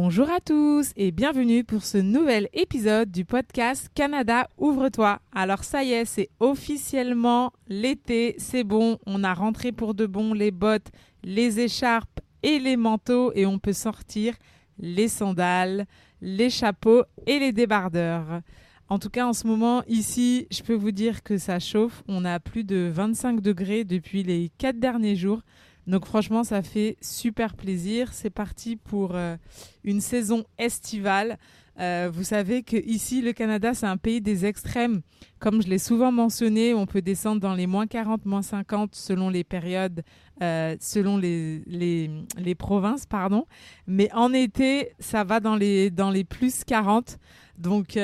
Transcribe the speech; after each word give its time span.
Bonjour 0.00 0.30
à 0.30 0.38
tous 0.38 0.92
et 0.94 1.10
bienvenue 1.10 1.64
pour 1.64 1.82
ce 1.82 1.98
nouvel 1.98 2.48
épisode 2.52 3.10
du 3.10 3.24
podcast 3.24 3.90
Canada 3.96 4.48
Ouvre-toi. 4.56 5.18
Alors 5.34 5.64
ça 5.64 5.82
y 5.82 5.90
est, 5.90 6.04
c'est 6.04 6.30
officiellement 6.38 7.52
l'été, 7.66 8.36
c'est 8.38 8.62
bon, 8.62 8.98
on 9.06 9.24
a 9.24 9.34
rentré 9.34 9.72
pour 9.72 9.94
de 9.94 10.06
bon 10.06 10.34
les 10.34 10.52
bottes, 10.52 10.86
les 11.24 11.58
écharpes 11.58 12.20
et 12.44 12.60
les 12.60 12.76
manteaux 12.76 13.32
et 13.34 13.44
on 13.44 13.58
peut 13.58 13.72
sortir 13.72 14.36
les 14.78 15.08
sandales, 15.08 15.84
les 16.20 16.48
chapeaux 16.48 17.02
et 17.26 17.40
les 17.40 17.50
débardeurs. 17.50 18.42
En 18.88 19.00
tout 19.00 19.10
cas, 19.10 19.26
en 19.26 19.32
ce 19.32 19.48
moment, 19.48 19.82
ici, 19.88 20.46
je 20.52 20.62
peux 20.62 20.74
vous 20.74 20.92
dire 20.92 21.24
que 21.24 21.38
ça 21.38 21.58
chauffe. 21.58 22.04
On 22.06 22.24
a 22.24 22.38
plus 22.38 22.62
de 22.62 22.88
25 22.90 23.40
degrés 23.40 23.82
depuis 23.82 24.22
les 24.22 24.52
quatre 24.58 24.78
derniers 24.78 25.16
jours. 25.16 25.42
Donc 25.88 26.04
franchement, 26.04 26.44
ça 26.44 26.62
fait 26.62 26.98
super 27.00 27.54
plaisir. 27.54 28.12
C'est 28.12 28.30
parti 28.30 28.76
pour 28.76 29.14
euh, 29.14 29.36
une 29.84 30.02
saison 30.02 30.44
estivale. 30.58 31.38
Euh, 31.80 32.10
vous 32.12 32.24
savez 32.24 32.62
que 32.62 32.76
ici, 32.76 33.22
le 33.22 33.32
Canada, 33.32 33.72
c'est 33.72 33.86
un 33.86 33.96
pays 33.96 34.20
des 34.20 34.44
extrêmes. 34.44 35.00
Comme 35.38 35.62
je 35.62 35.68
l'ai 35.68 35.78
souvent 35.78 36.12
mentionné, 36.12 36.74
on 36.74 36.84
peut 36.84 37.00
descendre 37.00 37.40
dans 37.40 37.54
les 37.54 37.66
moins 37.66 37.86
40, 37.86 38.26
moins 38.26 38.42
50 38.42 38.94
selon 38.94 39.30
les 39.30 39.44
périodes, 39.44 40.02
euh, 40.42 40.76
selon 40.78 41.16
les, 41.16 42.54
provinces, 42.58 43.06
pardon. 43.06 43.46
Mais 43.86 44.12
en 44.12 44.34
été, 44.34 44.90
ça 44.98 45.24
va 45.24 45.40
dans 45.40 45.56
les, 45.56 45.90
dans 45.90 46.10
les 46.10 46.24
plus 46.24 46.64
40. 46.64 47.18
Donc, 47.56 47.96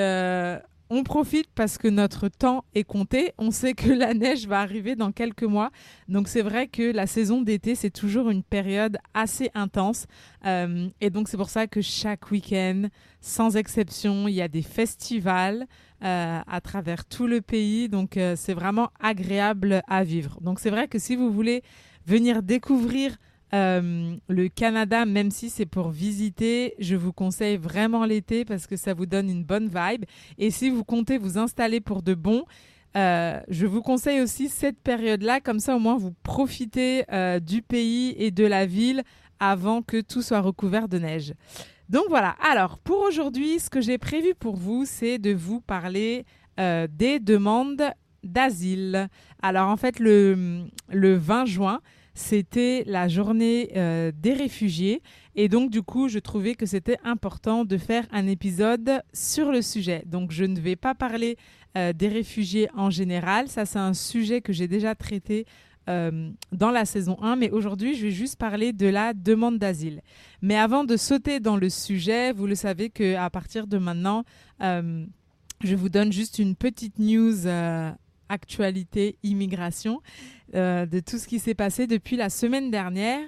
on 0.91 1.03
profite 1.03 1.49
parce 1.55 1.79
que 1.79 1.89
notre 1.89 2.29
temps 2.29 2.65
est 2.75 2.85
compté. 2.85 3.33
On 3.39 3.51
sait 3.51 3.75
que 3.75 3.91
la 3.91 4.15
neige 4.15 4.47
va 4.47 4.61
arriver 4.61 4.97
dans 4.97 5.13
quelques 5.13 5.45
mois. 5.45 5.71
Donc 6.09 6.29
c'est 6.29 6.43
vrai 6.43 6.67
que 6.69 6.93
la 6.93 7.07
saison 7.07 7.43
d'été, 7.43 7.75
c'est 7.75 7.91
toujours 7.91 8.31
une 8.31 8.43
période 8.43 8.99
assez 9.15 9.51
intense. 9.55 10.07
Euh, 10.47 10.89
et 11.01 11.11
donc 11.11 11.29
c'est 11.29 11.37
pour 11.37 11.51
ça 11.51 11.67
que 11.67 11.81
chaque 11.81 12.31
week-end, 12.31 12.89
sans 13.21 13.57
exception, 13.57 14.29
il 14.29 14.35
y 14.35 14.43
a 14.43 14.49
des 14.49 14.62
festivals 14.62 15.67
euh, 16.05 16.41
à 16.47 16.61
travers 16.61 17.05
tout 17.05 17.27
le 17.27 17.41
pays. 17.41 17.89
Donc 17.89 18.17
euh, 18.17 18.35
c'est 18.37 18.55
vraiment 18.55 18.91
agréable 19.01 19.83
à 19.89 20.05
vivre. 20.05 20.39
Donc 20.43 20.61
c'est 20.61 20.71
vrai 20.71 20.89
que 20.89 20.99
si 20.99 21.17
vous 21.17 21.33
voulez 21.33 21.62
venir 22.07 22.43
découvrir 22.43 23.17
euh, 23.55 24.16
le 24.28 24.48
Canada, 24.48 25.06
même 25.06 25.30
si 25.30 25.48
c'est 25.48 25.66
pour 25.66 25.91
visiter, 25.91 26.74
je 26.80 26.97
vous 26.97 27.12
conseille 27.12 27.56
vraiment 27.56 28.05
l'été 28.05 28.44
parce 28.44 28.66
que 28.66 28.77
ça 28.77 28.94
vous 28.94 29.06
donne 29.06 29.30
une 29.30 29.44
bonne 29.44 29.69
vibe. 29.69 30.05
Et 30.38 30.50
si 30.50 30.70
vous 30.70 30.83
comptez 30.83 31.19
vous 31.19 31.38
installer 31.38 31.80
pour 31.80 32.02
de 32.02 32.14
bon, 32.14 32.44
euh, 32.97 33.41
je 33.48 33.66
vous 33.66 33.80
conseille 33.80 34.20
aussi 34.20 34.48
cette 34.48 34.80
période-là, 34.80 35.41
comme 35.41 35.60
ça 35.60 35.77
au 35.77 35.78
moins 35.78 35.97
vous 35.97 36.12
profitez 36.25 37.04
euh, 37.12 37.38
du 37.38 37.62
pays 37.62 38.14
et 38.19 38.32
de 38.32 38.44
la 38.44 38.66
ville 38.66 39.03
avant 39.38 39.82
que 39.82 40.00
tout 40.00 40.22
soit 40.22 40.41
recouvert 40.41 40.88
de 40.88 40.98
neige. 40.98 41.34
Donc 41.88 42.04
voilà, 42.09 42.34
alors 42.43 42.78
pour 42.78 43.03
aujourd'hui, 43.03 43.60
ce 43.60 43.70
que 43.70 43.81
j'ai 43.81 43.98
prévu 43.98 44.34
pour 44.34 44.56
vous, 44.56 44.84
c'est 44.84 45.19
de 45.19 45.32
vous 45.32 45.60
parler 45.60 46.25
des 46.56 47.19
demandes 47.19 47.82
d'asile. 48.22 49.09
Alors 49.43 49.69
en 49.69 49.76
fait, 49.76 49.98
le, 49.98 50.64
le 50.88 51.16
20 51.16 51.47
juin, 51.47 51.81
c'était 52.14 52.84
la 52.86 53.08
journée 53.08 53.72
euh, 53.76 54.12
des 54.16 54.32
réfugiés. 54.32 55.02
Et 55.34 55.48
donc, 55.48 55.70
du 55.70 55.82
coup, 55.82 56.08
je 56.08 56.20
trouvais 56.20 56.54
que 56.54 56.64
c'était 56.64 56.98
important 57.04 57.64
de 57.64 57.76
faire 57.76 58.06
un 58.12 58.28
épisode 58.28 59.02
sur 59.12 59.50
le 59.50 59.62
sujet. 59.62 60.04
Donc, 60.06 60.30
je 60.30 60.44
ne 60.44 60.58
vais 60.58 60.76
pas 60.76 60.94
parler 60.94 61.36
euh, 61.76 61.92
des 61.92 62.08
réfugiés 62.08 62.69
en 62.75 62.88
général. 62.88 63.48
Ça, 63.48 63.66
c'est 63.66 63.80
un 63.80 63.94
sujet 63.94 64.41
que 64.41 64.52
j'ai 64.52 64.69
déjà 64.69 64.94
traité 64.94 65.44
euh, 65.88 66.30
dans 66.52 66.70
la 66.70 66.84
saison 66.84 67.19
1, 67.20 67.34
mais 67.36 67.50
aujourd'hui, 67.50 67.97
je 67.97 68.06
vais 68.06 68.12
juste 68.12 68.36
parler 68.36 68.72
de 68.72 68.86
la 68.86 69.12
demande 69.12 69.58
d'asile. 69.58 70.00
Mais 70.41 70.56
avant 70.56 70.84
de 70.84 70.96
sauter 70.96 71.41
dans 71.41 71.56
le 71.56 71.69
sujet, 71.69 72.32
vous 72.32 72.46
le 72.46 72.54
savez 72.54 72.91
qu'à 72.91 73.28
partir 73.28 73.66
de 73.66 73.76
maintenant, 73.76 74.25
je 74.60 75.76
vous 75.76 75.88
donne 75.88 76.12
juste 76.12 76.38
une 76.38 76.54
petite 76.54 76.98
news 76.98 77.46
actualité 78.28 79.19
immigration 79.22 80.00
euh, 80.54 80.87
de 80.87 81.00
tout 81.00 81.19
ce 81.19 81.26
qui 81.26 81.38
s'est 81.38 81.54
passé 81.54 81.87
depuis 81.87 82.16
la 82.16 82.31
semaine 82.31 82.70
dernière. 82.70 83.20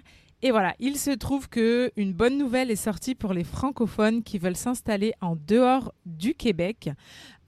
Et 0.42 0.50
voilà, 0.50 0.74
il 0.78 0.96
se 0.96 1.10
trouve 1.10 1.48
que 1.48 1.90
une 1.96 2.12
bonne 2.12 2.36
nouvelle 2.36 2.70
est 2.70 2.76
sortie 2.76 3.14
pour 3.14 3.32
les 3.32 3.44
francophones 3.44 4.22
qui 4.22 4.38
veulent 4.38 4.56
s'installer 4.56 5.12
en 5.20 5.34
dehors 5.34 5.92
du 6.04 6.34
Québec. 6.34 6.90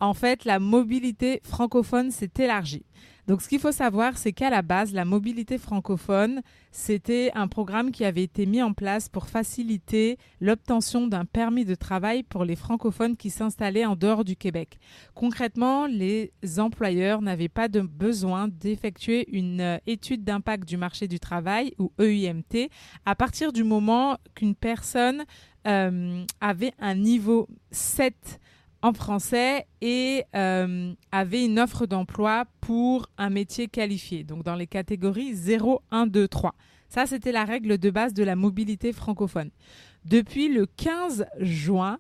En 0.00 0.15
fait, 0.15 0.44
la 0.44 0.59
mobilité 0.59 1.41
francophone 1.44 2.11
s'est 2.11 2.31
élargie. 2.38 2.87
Donc, 3.28 3.43
ce 3.43 3.49
qu'il 3.49 3.61
faut 3.61 3.72
savoir, 3.72 4.16
c'est 4.16 4.33
qu'à 4.33 4.49
la 4.49 4.62
base, 4.62 4.94
la 4.94 5.05
mobilité 5.05 5.59
francophone, 5.59 6.41
c'était 6.72 7.31
un 7.34 7.47
programme 7.47 7.91
qui 7.91 8.06
avait 8.06 8.22
été 8.22 8.47
mis 8.47 8.62
en 8.62 8.72
place 8.72 9.11
pour 9.11 9.28
faciliter 9.28 10.16
l'obtention 10.41 11.06
d'un 11.06 11.27
permis 11.27 11.67
de 11.67 11.75
travail 11.75 12.22
pour 12.22 12.47
les 12.47 12.56
francophones 12.56 13.19
qui 13.19 13.28
s'installaient 13.28 13.84
en 13.84 13.97
dehors 13.97 14.25
du 14.25 14.34
Québec. 14.34 14.78
Concrètement, 15.15 15.87
les 15.87 16.33
employeurs 16.56 17.21
n'avaient 17.21 17.50
pas 17.50 17.69
de 17.69 17.83
besoin 17.83 18.49
d'effectuer 18.49 19.28
une 19.31 19.61
euh, 19.61 19.78
étude 19.87 20.25
d'impact 20.25 20.67
du 20.67 20.78
marché 20.78 21.06
du 21.06 21.21
travail 21.21 21.75
ou 21.78 21.93
EIMT 21.99 22.71
à 23.05 23.15
partir 23.15 23.53
du 23.53 23.62
moment 23.62 24.17
qu'une 24.34 24.55
personne 24.55 25.25
euh, 25.67 26.25
avait 26.41 26.72
un 26.78 26.94
niveau 26.94 27.47
7 27.72 28.41
en 28.83 28.93
français 28.93 29.66
et 29.81 30.25
euh, 30.34 30.93
avait 31.11 31.44
une 31.44 31.59
offre 31.59 31.87
d'emploi 31.87 32.44
pour 32.61 33.09
un 33.19 33.31
métier 33.31 33.66
qualifié, 33.66 34.25
donc 34.25 34.44
dans 34.44 34.55
les 34.55 34.66
catégories 34.66 35.34
0, 35.34 35.83
1, 35.91 36.06
2, 36.06 36.28
3. 36.28 36.55
Ça, 36.88 37.06
c'était 37.06 37.33
la 37.33 37.44
règle 37.44 37.78
de 37.78 37.91
base 37.91 38.15
de 38.15 38.25
la 38.25 38.37
mobilité 38.37 38.93
francophone. 38.93 39.50
Depuis 40.05 40.49
le 40.49 40.67
15 40.67 41.27
juin, 41.41 41.99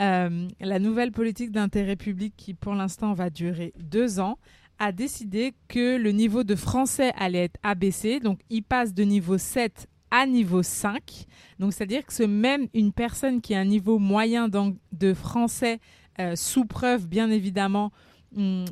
euh, 0.00 0.46
la 0.60 0.78
nouvelle 0.78 1.10
politique 1.10 1.50
d'intérêt 1.50 1.96
public, 1.96 2.34
qui 2.36 2.54
pour 2.54 2.74
l'instant 2.74 3.12
va 3.12 3.28
durer 3.28 3.72
deux 3.78 4.20
ans, 4.20 4.38
a 4.78 4.92
décidé 4.92 5.52
que 5.68 5.96
le 5.96 6.12
niveau 6.12 6.44
de 6.44 6.54
français 6.54 7.12
allait 7.16 7.44
être 7.44 7.58
abaissé. 7.62 8.20
Donc, 8.20 8.40
il 8.50 8.62
passe 8.62 8.94
de 8.94 9.02
niveau 9.02 9.36
7 9.36 9.88
à 10.10 10.26
niveau 10.26 10.62
5. 10.62 11.26
Donc, 11.58 11.72
c'est-à-dire 11.72 12.06
que 12.06 12.24
même 12.24 12.68
une 12.72 12.92
personne 12.92 13.40
qui 13.40 13.54
a 13.54 13.60
un 13.60 13.64
niveau 13.64 13.98
moyen 13.98 14.48
de 14.48 15.14
français 15.14 15.80
euh, 16.18 16.36
sous 16.36 16.64
preuve, 16.64 17.06
bien 17.06 17.30
évidemment. 17.30 17.92
Hum, 18.36 18.64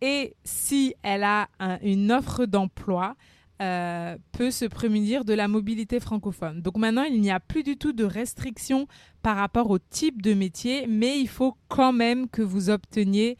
et 0.00 0.34
si 0.44 0.94
elle 1.02 1.24
a 1.24 1.48
une 1.82 2.12
offre 2.12 2.44
d'emploi, 2.44 3.16
euh, 3.62 4.18
peut 4.32 4.50
se 4.50 4.66
prémunir 4.66 5.24
de 5.24 5.32
la 5.32 5.48
mobilité 5.48 5.98
francophone. 5.98 6.60
Donc 6.60 6.76
maintenant, 6.76 7.04
il 7.04 7.22
n'y 7.22 7.30
a 7.30 7.40
plus 7.40 7.62
du 7.62 7.78
tout 7.78 7.94
de 7.94 8.04
restrictions 8.04 8.86
par 9.22 9.38
rapport 9.38 9.70
au 9.70 9.78
type 9.78 10.20
de 10.20 10.34
métier, 10.34 10.86
mais 10.86 11.18
il 11.18 11.28
faut 11.28 11.56
quand 11.68 11.94
même 11.94 12.28
que 12.28 12.42
vous 12.42 12.68
obteniez 12.68 13.38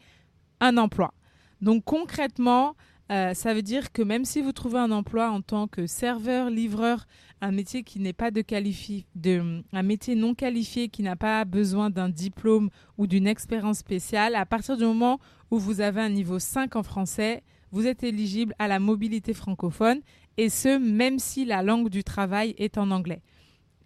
un 0.59 0.77
emploi. 0.77 1.13
Donc 1.61 1.83
concrètement, 1.83 2.75
euh, 3.09 3.33
ça 3.33 3.53
veut 3.53 3.61
dire 3.61 3.91
que 3.93 4.01
même 4.01 4.25
si 4.25 4.41
vous 4.41 4.51
trouvez 4.51 4.79
un 4.79 4.91
emploi 4.91 5.29
en 5.31 5.41
tant 5.41 5.67
que 5.67 5.87
serveur, 5.87 6.49
livreur, 6.49 7.07
un 7.39 7.51
métier 7.51 7.83
qui 7.83 7.99
n'est 7.99 8.13
pas 8.13 8.31
de 8.31 8.41
qualifié, 8.41 9.05
de, 9.15 9.63
un 9.71 9.83
métier 9.83 10.15
non 10.15 10.33
qualifié 10.33 10.89
qui 10.89 11.03
n'a 11.03 11.15
pas 11.15 11.45
besoin 11.45 11.89
d'un 11.89 12.09
diplôme 12.09 12.69
ou 12.97 13.07
d'une 13.07 13.27
expérience 13.27 13.77
spéciale, 13.77 14.35
à 14.35 14.45
partir 14.45 14.75
du 14.75 14.83
moment 14.83 15.19
où 15.51 15.57
vous 15.57 15.79
avez 15.79 16.01
un 16.01 16.09
niveau 16.09 16.39
5 16.39 16.75
en 16.75 16.83
français, 16.83 17.43
vous 17.71 17.87
êtes 17.87 18.03
éligible 18.03 18.53
à 18.59 18.67
la 18.67 18.79
mobilité 18.79 19.33
francophone 19.33 20.01
et 20.37 20.49
ce, 20.49 20.77
même 20.77 21.19
si 21.19 21.45
la 21.45 21.63
langue 21.63 21.89
du 21.89 22.03
travail 22.03 22.55
est 22.57 22.77
en 22.77 22.91
anglais. 22.91 23.21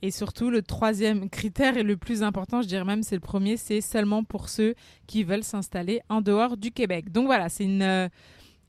Et 0.03 0.09
surtout, 0.09 0.49
le 0.49 0.63
troisième 0.63 1.29
critère 1.29 1.77
et 1.77 1.83
le 1.83 1.95
plus 1.95 2.23
important, 2.23 2.63
je 2.63 2.67
dirais 2.67 2.85
même 2.85 3.03
c'est 3.03 3.15
le 3.15 3.21
premier, 3.21 3.55
c'est 3.55 3.81
seulement 3.81 4.23
pour 4.23 4.49
ceux 4.49 4.73
qui 5.05 5.23
veulent 5.23 5.43
s'installer 5.43 6.01
en 6.09 6.21
dehors 6.21 6.57
du 6.57 6.71
Québec. 6.71 7.11
Donc 7.11 7.27
voilà, 7.27 7.49
c'est 7.49 7.65
une, 7.65 8.09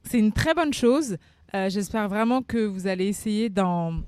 c'est 0.04 0.18
une 0.18 0.32
très 0.32 0.54
bonne 0.54 0.74
chose. 0.74 1.16
Euh, 1.54 1.68
j'espère 1.68 2.08
vraiment 2.08 2.42
que 2.42 2.58
vous 2.58 2.86
allez 2.86 3.06
essayer 3.06 3.50
d'en 3.50 4.02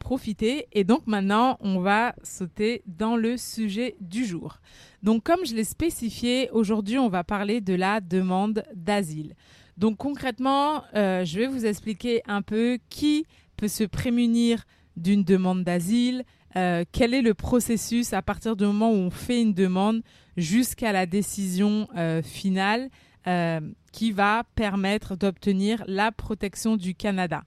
profiter. 0.00 0.66
Et 0.72 0.84
donc 0.84 1.06
maintenant, 1.06 1.56
on 1.60 1.80
va 1.80 2.14
sauter 2.22 2.82
dans 2.86 3.16
le 3.16 3.36
sujet 3.36 3.96
du 4.00 4.24
jour. 4.24 4.58
Donc 5.02 5.24
comme 5.24 5.44
je 5.44 5.54
l'ai 5.54 5.64
spécifié, 5.64 6.50
aujourd'hui, 6.50 6.98
on 6.98 7.08
va 7.08 7.24
parler 7.24 7.60
de 7.60 7.74
la 7.74 8.00
demande 8.00 8.64
d'asile. 8.74 9.34
Donc 9.76 9.98
concrètement, 9.98 10.84
euh, 10.94 11.24
je 11.24 11.40
vais 11.40 11.46
vous 11.46 11.66
expliquer 11.66 12.22
un 12.26 12.42
peu 12.42 12.78
qui 12.88 13.26
peut 13.56 13.68
se 13.68 13.84
prémunir 13.84 14.64
d'une 14.96 15.24
demande 15.24 15.64
d'asile, 15.64 16.24
euh, 16.56 16.84
quel 16.92 17.14
est 17.14 17.22
le 17.22 17.34
processus 17.34 18.12
à 18.12 18.22
partir 18.22 18.54
du 18.54 18.64
moment 18.64 18.92
où 18.92 18.94
on 18.94 19.10
fait 19.10 19.42
une 19.42 19.54
demande 19.54 20.02
jusqu'à 20.36 20.92
la 20.92 21.04
décision 21.04 21.88
finale 22.22 22.90
euh, 23.26 23.60
qui 23.92 24.12
va 24.12 24.44
permettre 24.54 25.16
d'obtenir 25.16 25.84
la 25.86 26.12
protection 26.12 26.76
du 26.76 26.94
Canada. 26.94 27.44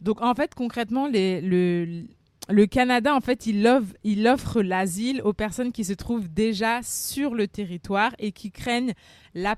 Donc 0.00 0.20
en 0.20 0.34
fait 0.34 0.54
concrètement 0.54 1.08
le, 1.08 2.66
Canada, 2.66 3.14
en 3.14 3.22
fait, 3.22 3.46
il 3.46 3.66
offre, 3.66 3.94
il 4.04 4.28
offre 4.28 4.60
l'asile 4.60 5.22
aux 5.22 5.32
personnes 5.32 5.72
qui 5.72 5.84
se 5.84 5.94
trouvent 5.94 6.28
déjà 6.28 6.82
sur 6.82 7.34
le 7.34 7.48
territoire 7.48 8.14
et 8.18 8.32
qui 8.32 8.50
craignent 8.50 8.92
la, 9.34 9.56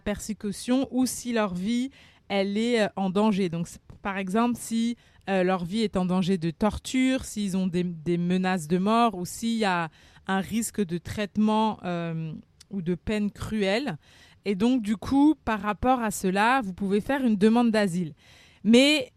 persécution 0.00 0.88
ou 0.90 1.06
si 1.06 1.32
leur 1.32 1.54
vie, 1.54 1.90
elle 2.28 2.58
est 2.58 2.88
en 2.96 3.10
danger. 3.10 3.48
Donc, 3.48 3.68
par 4.02 4.18
exemple, 4.18 4.56
si 4.58 4.96
euh, 5.28 5.42
leur 5.42 5.64
vie 5.64 5.82
est 5.82 5.96
en 5.96 6.06
danger 6.06 6.38
de 6.38 6.50
torture, 6.50 7.24
s'ils 7.24 7.56
ont 7.56 7.66
des, 7.66 7.84
menaces 8.18 8.66
de 8.66 8.78
mort 8.78 9.14
ou 9.14 9.26
s'il 9.26 9.58
y 9.58 9.64
a 9.64 9.90
un 10.26 10.40
risque 10.40 10.84
de 10.84 10.98
traitement 10.98 11.78
euh, 11.84 12.32
ou 12.70 12.80
de 12.80 12.94
peine 12.94 13.30
cruelle. 13.30 13.96
Et 14.44 14.54
donc, 14.54 14.82
du 14.82 14.96
coup, 14.96 15.34
par 15.44 15.60
rapport 15.60 16.00
à 16.00 16.10
cela, 16.10 16.60
vous 16.62 16.72
pouvez 16.72 17.00
faire 17.00 17.24
une 17.24 17.36
demande 17.36 17.70
d'asile. 17.70 18.14
Mais, 18.64 19.12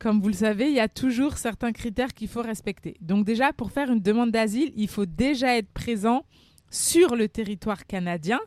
comme 0.00 0.20
vous 0.20 0.28
le 0.28 0.34
savez, 0.34 0.68
il 0.68 0.74
y 0.74 0.80
a 0.80 0.88
toujours 0.88 1.36
certains 1.36 1.72
critères 1.72 2.14
qu'il 2.14 2.28
faut 2.28 2.42
respecter. 2.42 2.96
Donc 3.00 3.24
déjà, 3.24 3.52
pour 3.52 3.70
faire 3.72 3.90
une 3.90 4.00
demande 4.00 4.30
d'asile, 4.30 4.72
il 4.76 4.88
faut 4.88 5.06
déjà 5.06 5.56
être 5.56 5.70
présent 5.72 6.24
sur 6.70 7.16
le 7.16 7.28
territoire 7.28 7.86
canadien. 7.86 8.40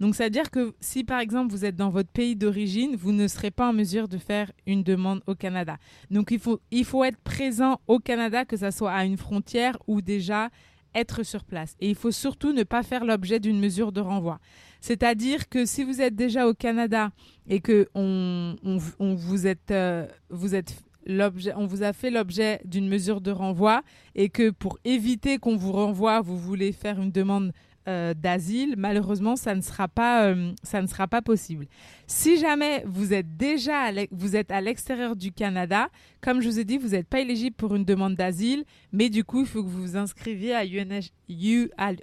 Donc, 0.00 0.14
c'est-à-dire 0.14 0.50
que 0.50 0.74
si, 0.80 1.04
par 1.04 1.20
exemple, 1.20 1.52
vous 1.52 1.64
êtes 1.64 1.76
dans 1.76 1.90
votre 1.90 2.10
pays 2.10 2.36
d'origine, 2.36 2.96
vous 2.96 3.12
ne 3.12 3.28
serez 3.28 3.50
pas 3.50 3.68
en 3.68 3.72
mesure 3.72 4.08
de 4.08 4.18
faire 4.18 4.50
une 4.66 4.82
demande 4.82 5.22
au 5.26 5.34
Canada. 5.34 5.76
Donc, 6.10 6.30
il 6.30 6.40
faut, 6.40 6.60
il 6.70 6.84
faut 6.84 7.04
être 7.04 7.18
présent 7.18 7.80
au 7.86 7.98
Canada, 7.98 8.44
que 8.44 8.56
ce 8.56 8.70
soit 8.70 8.92
à 8.92 9.04
une 9.04 9.16
frontière 9.16 9.76
ou 9.86 10.00
déjà 10.00 10.50
être 10.94 11.22
sur 11.22 11.44
place. 11.44 11.76
Et 11.80 11.88
il 11.88 11.94
faut 11.94 12.10
surtout 12.10 12.52
ne 12.52 12.62
pas 12.62 12.82
faire 12.82 13.04
l'objet 13.04 13.40
d'une 13.40 13.60
mesure 13.60 13.92
de 13.92 14.00
renvoi. 14.00 14.40
C'est-à-dire 14.80 15.48
que 15.48 15.64
si 15.64 15.84
vous 15.84 16.00
êtes 16.00 16.14
déjà 16.14 16.46
au 16.46 16.54
Canada 16.54 17.10
et 17.48 17.60
que 17.60 17.88
on, 17.94 18.56
vous 18.98 19.46
êtes, 19.46 19.70
euh, 19.70 20.06
vous 20.30 20.54
êtes 20.54 20.82
l'objet, 21.06 21.52
on 21.56 21.66
vous 21.66 21.82
a 21.82 21.92
fait 21.92 22.10
l'objet 22.10 22.60
d'une 22.64 22.88
mesure 22.88 23.20
de 23.20 23.30
renvoi 23.30 23.82
et 24.14 24.28
que 24.28 24.50
pour 24.50 24.78
éviter 24.84 25.38
qu'on 25.38 25.56
vous 25.56 25.72
renvoie, 25.72 26.20
vous 26.20 26.38
voulez 26.38 26.72
faire 26.72 27.00
une 27.00 27.10
demande 27.10 27.52
euh, 27.88 28.12
d'asile, 28.12 28.74
malheureusement, 28.76 29.34
ça 29.34 29.54
ne 29.54 29.62
sera 29.62 29.88
pas, 29.88 30.26
euh, 30.26 30.52
ça 30.62 30.82
ne 30.82 30.86
sera 30.86 31.08
pas 31.08 31.22
possible. 31.22 31.66
Si 32.06 32.38
jamais 32.38 32.84
vous 32.86 33.14
êtes 33.14 33.38
déjà 33.38 33.78
à 33.80 34.60
l'extérieur 34.60 35.16
du 35.16 35.32
Canada, 35.32 35.88
comme 36.20 36.42
je 36.42 36.50
vous 36.50 36.60
ai 36.60 36.64
dit, 36.64 36.76
vous 36.76 36.88
n'êtes 36.88 37.08
pas 37.08 37.20
éligible 37.20 37.56
pour 37.56 37.74
une 37.74 37.86
demande 37.86 38.14
d'asile, 38.14 38.64
mais 38.92 39.08
du 39.08 39.24
coup, 39.24 39.40
il 39.40 39.46
faut 39.46 39.62
que 39.62 39.68
vous 39.68 39.80
vous 39.80 39.96
inscriviez 39.96 40.54
à 40.54 40.64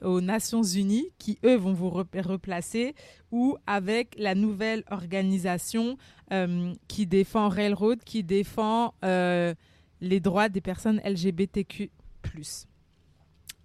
aux 0.02 0.22
Nations 0.22 0.64
Unies, 0.64 1.10
qui 1.20 1.38
eux 1.46 1.56
vont 1.56 1.74
vous 1.74 1.92
replacer, 1.92 2.96
ou 3.32 3.56
avec 3.68 4.16
la 4.18 4.34
nouvelle 4.34 4.84
organisation 4.90 5.98
euh, 6.34 6.74
qui 6.88 7.06
défend 7.06 7.48
Railroad, 7.48 8.04
qui 8.04 8.24
défend 8.24 8.96
les 9.04 10.20
droits 10.20 10.50
des 10.50 10.62
personnes 10.62 11.00
LGBTQ+. 11.06 11.92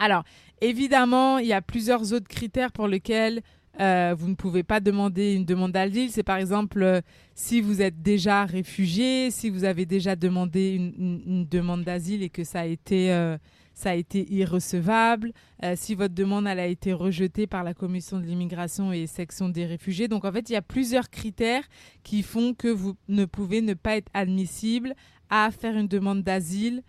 Alors, 0.01 0.25
évidemment, 0.63 1.39
il 1.39 1.47
y 1.47 1.53
a 1.53 1.61
plusieurs 1.61 2.15
autres 2.15 2.27
critères 2.27 2.73
pour 2.73 2.89
lesquels 2.89 3.43
euh, 3.81 4.15
vous 4.19 4.29
ne 4.29 4.35
pouvez 4.35 4.63
pas 4.63 4.81
demander 4.81 5.35
une 5.35 5.45
demande 5.45 5.73
d'asile. 5.73 6.11
C'est 6.11 6.23
par 6.23 6.39
exemple 6.39 6.83
euh, 6.83 7.03
si 7.35 7.61
vous 7.61 7.83
êtes 7.83 8.01
déjà 8.01 8.47
réfugié, 8.47 9.31
si 9.31 9.51
vous 9.51 9.65
avez 9.65 9.85
déjà 9.85 10.17
demandé 10.17 10.75
une, 10.97 11.47
demande 11.47 11.85
d'asile 11.85 12.23
et 12.23 12.31
que 12.31 12.45
ça 12.45 12.61
a 12.61 12.65
été, 12.65 13.13
euh, 13.13 13.37
ça 13.75 13.91
a 13.91 13.95
été 13.95 14.27
irrecevable, 14.33 15.33
si 15.77 15.95
votre 15.95 16.15
demande 16.15 16.47
elle 16.47 16.61
a 16.61 16.67
été 16.67 16.95
rejetée 16.95 17.47
par 17.47 17.63
la 17.63 17.75
Commission 17.75 18.19
de 18.19 18.25
l'immigration 18.25 18.95
et 18.95 19.07
section 19.07 19.51
des 19.51 19.67
réfugiés. 19.67 20.09
Donc 20.09 20.25
en 20.25 20.33
fait, 20.33 20.49
il 20.49 20.55
y 20.55 20.57
a 20.57 20.63
plusieurs 20.63 21.11
critères 21.11 21.65
qui 22.03 22.23
font 22.23 22.55
que 22.55 22.69
vous 22.69 22.97
ne 23.09 23.27
pouvez 23.27 23.61
ne 23.61 23.75
pas 23.75 23.97
être 23.97 24.11
admissible 24.15 24.95
à 25.29 25.51
faire 25.51 25.77
une 25.77 25.89
demande 25.89 26.23
d'asile 26.23 26.83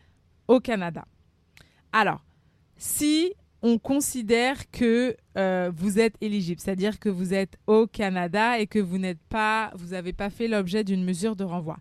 au 0.48 0.62
Canada. 0.62 1.06
Alors, 1.94 2.22
si 2.82 3.32
on 3.62 3.78
considère 3.78 4.72
que 4.72 5.16
euh, 5.38 5.72
vous 5.76 6.00
êtes 6.00 6.16
éligible, 6.20 6.60
c'est-à-dire 6.60 7.00
que 7.00 7.10
vous 7.10 7.32
êtes 7.32 7.60
au 7.68 7.86
Canada 7.86 8.60
et 8.60 8.66
que 8.66 8.80
vous 8.80 8.98
n'êtes 8.98 9.22
pas, 9.30 9.72
vous 9.76 9.90
n'avez 9.90 10.14
pas 10.14 10.32
fait 10.32 10.48
l'objet 10.48 10.84
d'une 10.84 11.04
mesure 11.04 11.36
de 11.36 11.44
renvoi. 11.44 11.78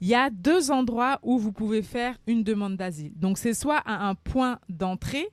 Il 0.00 0.08
y 0.08 0.14
a 0.14 0.30
deux 0.30 0.70
endroits 0.70 1.18
où 1.22 1.38
vous 1.38 1.52
pouvez 1.52 1.82
faire 1.82 2.16
une 2.26 2.44
demande 2.44 2.78
d'asile. 2.78 3.12
Donc 3.16 3.36
c'est 3.36 3.52
soit 3.52 3.82
à 3.84 4.08
un 4.08 4.14
point 4.14 4.58
d'entrée, 4.70 5.28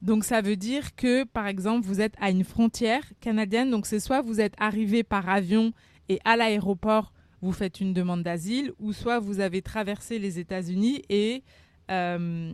donc 0.00 0.22
ça 0.22 0.42
veut 0.42 0.54
dire 0.54 0.94
que 0.94 1.24
par 1.24 1.48
exemple 1.48 1.84
vous 1.84 2.00
êtes 2.00 2.14
à 2.20 2.30
une 2.30 2.44
frontière 2.44 3.02
canadienne, 3.20 3.68
donc 3.68 3.84
c'est 3.84 3.98
soit 3.98 4.22
vous 4.22 4.40
êtes 4.40 4.54
arrivé 4.58 5.02
par 5.02 5.28
avion 5.28 5.72
et 6.08 6.20
à 6.24 6.36
l'aéroport 6.36 7.12
vous 7.40 7.50
faites 7.50 7.80
une 7.80 7.92
demande 7.92 8.22
d'asile, 8.22 8.72
ou 8.78 8.92
soit 8.92 9.18
vous 9.18 9.40
avez 9.40 9.60
traversé 9.60 10.20
les 10.20 10.38
États-Unis 10.38 11.02
et 11.08 11.42
euh, 11.90 12.52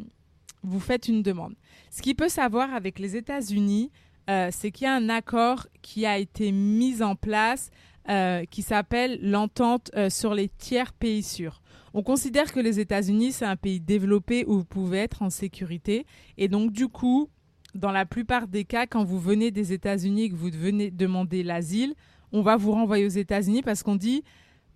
vous 0.63 0.81
faites 0.81 1.09
une 1.09 1.23
demande. 1.23 1.55
Ce 1.91 2.03
qu'il 2.03 2.17
peut 2.17 2.29
savoir 2.29 2.73
avec 2.75 2.99
les 2.99 3.17
États-Unis, 3.17 3.91
euh, 4.29 4.49
c'est 4.53 4.71
qu'il 4.71 4.85
y 4.85 4.89
a 4.89 4.95
un 4.95 5.09
accord 5.09 5.67
qui 5.83 6.05
a 6.05 6.19
été 6.19 6.53
mis 6.53 7.03
en 7.03 7.17
place 7.17 7.71
euh, 8.09 8.45
qui 8.51 8.63
s'appelle 8.63 9.19
l'entente 9.23 9.91
euh, 9.95 10.11
sur 10.11 10.35
les 10.35 10.49
tiers 10.49 10.93
pays 10.93 11.23
sûrs. 11.23 11.61
On 11.95 12.03
considère 12.03 12.53
que 12.53 12.61
les 12.61 12.81
États-Unis, 12.81 13.33
c'est 13.33 13.45
un 13.45 13.57
pays 13.57 13.81
développé 13.81 14.45
où 14.47 14.59
vous 14.59 14.65
pouvez 14.65 14.99
être 14.99 15.23
en 15.23 15.31
sécurité. 15.31 16.07
Et 16.37 16.49
donc, 16.49 16.73
du 16.73 16.89
coup, 16.89 17.29
dans 17.75 17.93
la 17.93 18.07
plupart 18.07 18.49
des 18.49 18.65
cas, 18.65 18.87
quand 18.87 19.05
vous 19.05 19.19
venez 19.19 19.51
des 19.51 19.73
États-Unis 19.73 20.25
et 20.25 20.31
que 20.31 20.35
vous 20.35 20.51
venez 20.51 20.91
demander 20.91 21.43
l'asile, 21.43 21.95
on 22.33 22.43
va 22.43 22.57
vous 22.57 22.73
renvoyer 22.73 23.07
aux 23.07 23.09
États-Unis 23.09 23.63
parce 23.63 23.83
qu'on 23.83 23.97
dit 23.97 24.23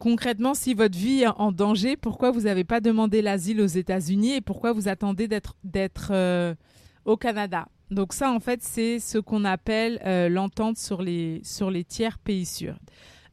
concrètement, 0.02 0.54
si 0.54 0.74
votre 0.74 0.98
vie 0.98 1.20
est 1.20 1.28
en 1.28 1.52
danger, 1.52 1.96
pourquoi 1.96 2.32
vous 2.32 2.40
n'avez 2.40 2.64
pas 2.64 2.80
demandé 2.80 3.22
l'asile 3.22 3.60
aux 3.60 3.66
États-Unis 3.66 4.34
et 4.34 4.40
pourquoi 4.40 4.72
vous 4.72 4.88
attendez 4.88 5.28
d'être 5.28 6.08
euh, 6.10 6.56
au 7.04 7.16
Canada? 7.16 7.68
Donc 7.92 8.12
ça, 8.12 8.32
en 8.32 8.40
fait, 8.40 8.64
c'est 8.64 8.98
ce 8.98 9.18
qu'on 9.18 9.44
appelle 9.44 10.02
euh, 10.04 10.28
l'entente 10.28 10.76
sur 10.76 11.02
les, 11.02 11.40
tiers 11.86 12.18
pays 12.18 12.46
sûrs. 12.46 12.80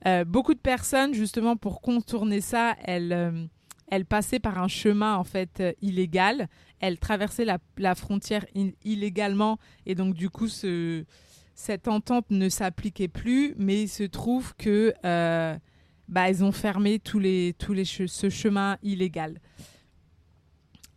Euh, 0.05 0.23
beaucoup 0.25 0.53
de 0.53 0.59
personnes, 0.59 1.15
justement, 1.15 1.55
pour 1.55 1.81
contourner 1.81 2.39
ça, 2.39 2.75
elles, 2.83 3.49
passaient 4.07 4.39
par 4.39 4.61
un 4.61 4.67
chemin, 4.67 5.15
en 5.15 5.23
fait, 5.23 5.63
illégal. 5.81 6.49
Elles 6.81 6.99
traversaient 6.99 7.47
la, 7.77 7.95
frontière 7.95 8.45
illégalement 8.85 9.57
et 9.88 9.95
donc, 9.95 10.13
du 10.13 10.29
coup, 10.29 10.47
ce, 10.47 11.03
cette 11.55 11.88
entente 11.88 12.29
ne 12.29 12.47
s'appliquait 12.47 13.07
plus, 13.07 13.55
mais 13.57 13.81
il 13.81 13.89
se 13.89 14.03
trouve 14.03 14.53
que 14.55 14.93
bah, 16.09 16.29
ils 16.29 16.43
ont 16.43 16.51
fermé 16.51 16.99
tous 16.99 17.19
les, 17.19 17.55
tous 17.57 17.73
les 17.73 17.85
ce 17.85 18.29
chemin 18.29 18.77
illégal. 18.83 19.39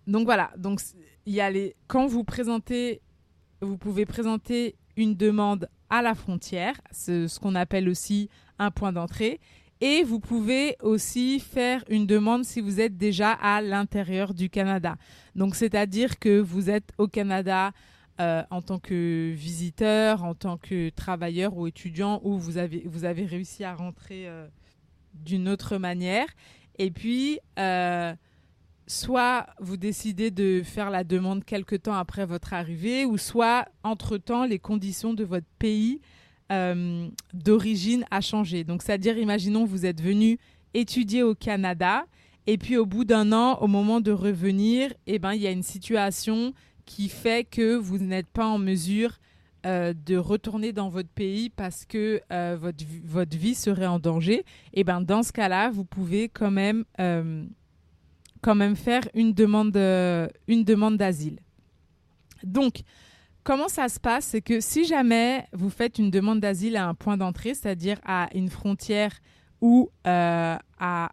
Donc 0.06 0.24
voilà, 0.24 0.50
donc 0.56 0.80
y 1.26 1.40
a 1.40 1.50
les, 1.50 1.76
quand 1.86 2.06
vous 2.06 2.24
présentez, 2.24 3.00
vous 3.60 3.78
pouvez 3.78 4.06
présenter 4.06 4.74
une 4.96 5.14
demande 5.14 5.68
à 5.90 6.02
la 6.02 6.14
frontière, 6.14 6.80
ce, 6.90 7.28
ce 7.28 7.38
qu'on 7.38 7.54
appelle 7.54 7.88
aussi 7.88 8.28
un 8.58 8.70
point 8.70 8.92
d'entrée, 8.92 9.38
et 9.80 10.02
vous 10.02 10.18
pouvez 10.18 10.76
aussi 10.80 11.40
faire 11.40 11.84
une 11.88 12.06
demande 12.06 12.44
si 12.44 12.60
vous 12.60 12.80
êtes 12.80 12.96
déjà 12.96 13.32
à 13.32 13.60
l'intérieur 13.60 14.32
du 14.32 14.48
Canada. 14.48 14.96
Donc 15.34 15.54
c'est-à-dire 15.54 16.18
que 16.18 16.40
vous 16.40 16.70
êtes 16.70 16.92
au 16.98 17.06
Canada 17.06 17.72
euh, 18.20 18.42
en 18.50 18.62
tant 18.62 18.78
que 18.78 19.32
visiteur, 19.34 20.24
en 20.24 20.34
tant 20.34 20.56
que 20.56 20.90
travailleur 20.90 21.56
ou 21.56 21.66
étudiant, 21.66 22.20
ou 22.24 22.38
vous 22.38 22.58
avez, 22.58 22.82
vous 22.86 23.04
avez 23.04 23.26
réussi 23.26 23.64
à 23.64 23.74
rentrer 23.74 24.28
euh, 24.28 24.46
d'une 25.14 25.48
autre 25.48 25.78
manière. 25.78 26.26
Et 26.78 26.90
puis, 26.90 27.38
euh, 27.58 28.14
soit 28.86 29.46
vous 29.60 29.76
décidez 29.76 30.30
de 30.30 30.62
faire 30.64 30.90
la 30.90 31.04
demande 31.04 31.44
quelque 31.44 31.76
temps 31.76 31.94
après 31.94 32.26
votre 32.26 32.52
arrivée, 32.52 33.04
ou 33.04 33.18
soit, 33.18 33.66
entre-temps, 33.82 34.44
les 34.44 34.58
conditions 34.58 35.14
de 35.14 35.24
votre 35.24 35.46
pays 35.58 36.00
euh, 36.50 37.08
d'origine 37.32 38.04
a 38.10 38.20
changé. 38.20 38.64
Donc, 38.64 38.82
c'est-à-dire, 38.82 39.18
imaginons, 39.18 39.64
vous 39.64 39.86
êtes 39.86 40.00
venu 40.00 40.38
étudier 40.74 41.22
au 41.22 41.34
Canada, 41.34 42.06
et 42.46 42.58
puis 42.58 42.76
au 42.76 42.86
bout 42.86 43.04
d'un 43.04 43.32
an, 43.32 43.58
au 43.60 43.68
moment 43.68 44.00
de 44.00 44.10
revenir, 44.10 44.92
eh 45.06 45.18
ben, 45.18 45.34
il 45.34 45.42
y 45.42 45.46
a 45.46 45.50
une 45.50 45.62
situation 45.62 46.52
qui 46.84 47.08
fait 47.08 47.44
que 47.48 47.76
vous 47.76 47.98
n'êtes 47.98 48.26
pas 48.26 48.46
en 48.46 48.58
mesure 48.58 49.18
euh, 49.64 49.94
de 49.94 50.16
retourner 50.16 50.72
dans 50.72 50.88
votre 50.88 51.08
pays 51.08 51.48
parce 51.50 51.84
que 51.84 52.20
euh, 52.32 52.56
votre, 52.60 52.84
votre 53.04 53.36
vie 53.36 53.54
serait 53.54 53.86
en 53.86 53.98
danger, 53.98 54.40
et 54.40 54.44
eh 54.80 54.84
ben 54.84 55.00
dans 55.00 55.22
ce 55.22 55.32
cas-là, 55.32 55.70
vous 55.70 55.84
pouvez 55.84 56.28
quand 56.28 56.50
même, 56.50 56.84
euh, 57.00 57.44
quand 58.40 58.54
même 58.54 58.76
faire 58.76 59.02
une 59.14 59.32
demande, 59.32 59.76
une 59.76 60.64
demande 60.64 60.96
d'asile. 60.96 61.38
Donc, 62.42 62.82
comment 63.44 63.68
ça 63.68 63.88
se 63.88 64.00
passe 64.00 64.26
C'est 64.26 64.42
que 64.42 64.60
si 64.60 64.84
jamais 64.84 65.46
vous 65.52 65.70
faites 65.70 65.98
une 65.98 66.10
demande 66.10 66.40
d'asile 66.40 66.76
à 66.76 66.88
un 66.88 66.94
point 66.94 67.16
d'entrée, 67.16 67.54
c'est-à-dire 67.54 67.98
à 68.04 68.28
une 68.34 68.48
frontière 68.48 69.12
ou 69.60 69.90
à 70.04 70.58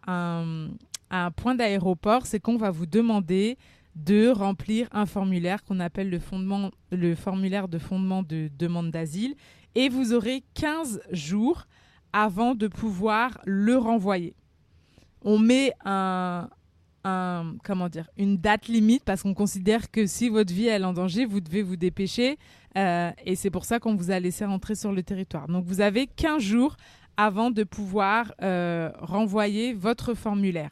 un, 0.06 0.70
à 1.10 1.26
un 1.26 1.30
point 1.30 1.54
d'aéroport, 1.54 2.26
c'est 2.26 2.40
qu'on 2.40 2.56
va 2.56 2.70
vous 2.70 2.86
demander 2.86 3.58
de 3.96 4.28
remplir 4.28 4.88
un 4.92 5.06
formulaire 5.06 5.64
qu'on 5.64 5.80
appelle 5.80 6.10
le, 6.10 7.14
formulaire 7.14 7.68
de 7.68 7.78
fondement 7.78 8.22
de 8.22 8.50
demande 8.58 8.90
d'asile 8.90 9.34
et 9.74 9.88
vous 9.88 10.12
aurez 10.12 10.42
15 10.54 11.00
jours 11.10 11.66
avant 12.12 12.54
de 12.54 12.68
pouvoir 12.68 13.38
le 13.44 13.76
renvoyer. 13.76 14.34
On 15.22 15.38
met 15.38 15.72
un, 15.84 16.48
comment 17.02 17.88
dire, 17.88 18.08
une 18.16 18.36
date 18.38 18.68
limite 18.68 19.04
parce 19.04 19.22
qu'on 19.22 19.34
considère 19.34 19.90
que 19.90 20.06
si 20.06 20.28
votre 20.28 20.52
vie 20.52 20.66
est 20.66 20.82
en 20.82 20.92
danger, 20.92 21.24
vous 21.24 21.40
devez 21.40 21.62
vous 21.62 21.76
dépêcher 21.76 22.38
euh, 22.76 23.10
et 23.24 23.34
c'est 23.36 23.50
pour 23.50 23.64
ça 23.64 23.80
qu'on 23.80 23.96
vous 23.96 24.10
a 24.10 24.20
laissé 24.20 24.44
rentrer 24.44 24.74
sur 24.74 24.92
le 24.92 25.02
territoire. 25.02 25.48
Donc 25.48 25.64
vous 25.64 25.80
avez 25.80 26.06
15 26.06 26.40
jours 26.42 26.76
avant 27.16 27.50
de 27.50 27.64
pouvoir 27.64 28.32
euh, 28.42 28.90
renvoyer 29.00 29.74
votre 29.74 30.14
formulaire. 30.14 30.70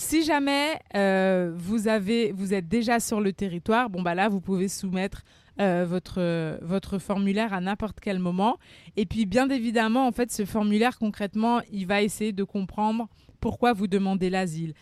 Si 0.00 0.22
jamais 0.22 0.78
euh, 0.94 1.52
vous, 1.56 1.88
avez, 1.88 2.30
vous 2.30 2.54
êtes 2.54 2.68
déjà 2.68 3.00
sur 3.00 3.20
le 3.20 3.32
territoire, 3.32 3.90
bon 3.90 4.00
bah 4.00 4.14
là 4.14 4.28
vous 4.28 4.40
pouvez 4.40 4.68
soumettre 4.68 5.24
votre, 5.58 6.56
votre 6.62 6.98
formulaire 6.98 7.52
à 7.52 7.60
n'importe 7.60 7.98
quel 7.98 8.20
moment. 8.20 8.58
Et 8.96 9.06
puis 9.06 9.26
bien 9.26 9.50
évidemment, 9.50 10.06
en 10.06 10.12
fait, 10.12 10.30
ce 10.30 10.44
formulaire 10.44 11.00
concrètement, 11.00 11.62
il 11.72 11.88
va 11.88 12.00
essayer 12.00 12.30
de 12.30 12.44
comprendre 12.44 13.08
pourquoi 13.40 13.72
vous 13.72 13.88
demandez 13.88 14.30
l'asile. 14.30 14.74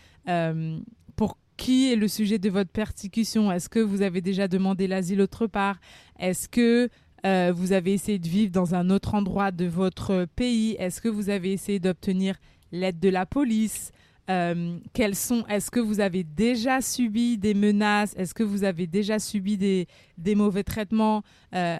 pour 1.16 1.38
qui 1.56 1.90
est 1.90 1.96
le 1.96 2.08
sujet 2.08 2.38
de 2.38 2.50
votre 2.50 2.70
persécution? 2.70 3.50
Est-ce 3.50 3.70
que 3.70 3.80
vous 3.80 4.02
avez 4.02 4.20
déjà 4.20 4.48
demandé 4.48 4.86
l'asile 4.86 5.22
autre 5.22 5.46
part? 5.46 5.80
Est-ce 6.18 6.46
que 6.46 6.90
euh, 7.24 7.54
vous 7.56 7.72
avez 7.72 7.94
essayé 7.94 8.18
de 8.18 8.28
vivre 8.28 8.52
dans 8.52 8.74
un 8.74 8.90
autre 8.90 9.14
endroit 9.14 9.50
de 9.50 9.64
votre 9.64 10.26
pays? 10.36 10.76
Est-ce 10.78 11.00
que 11.00 11.08
vous 11.08 11.30
avez 11.30 11.52
essayé 11.52 11.78
d'obtenir 11.78 12.36
l'aide 12.70 13.00
de 13.00 13.08
la 13.08 13.24
police? 13.24 13.92
Euh, 14.30 14.78
sont 15.12 15.44
Est-ce 15.46 15.70
que 15.70 15.80
vous 15.80 16.00
avez 16.00 16.24
déjà 16.24 16.80
subi 16.80 17.38
des 17.38 17.54
menaces? 17.54 18.14
Est-ce 18.16 18.34
que 18.34 18.42
vous 18.42 18.64
avez 18.64 18.86
déjà 18.86 19.18
subi 19.18 19.56
des, 19.56 20.34
mauvais 20.34 20.64
traitements? 20.64 21.22
Euh, 21.54 21.78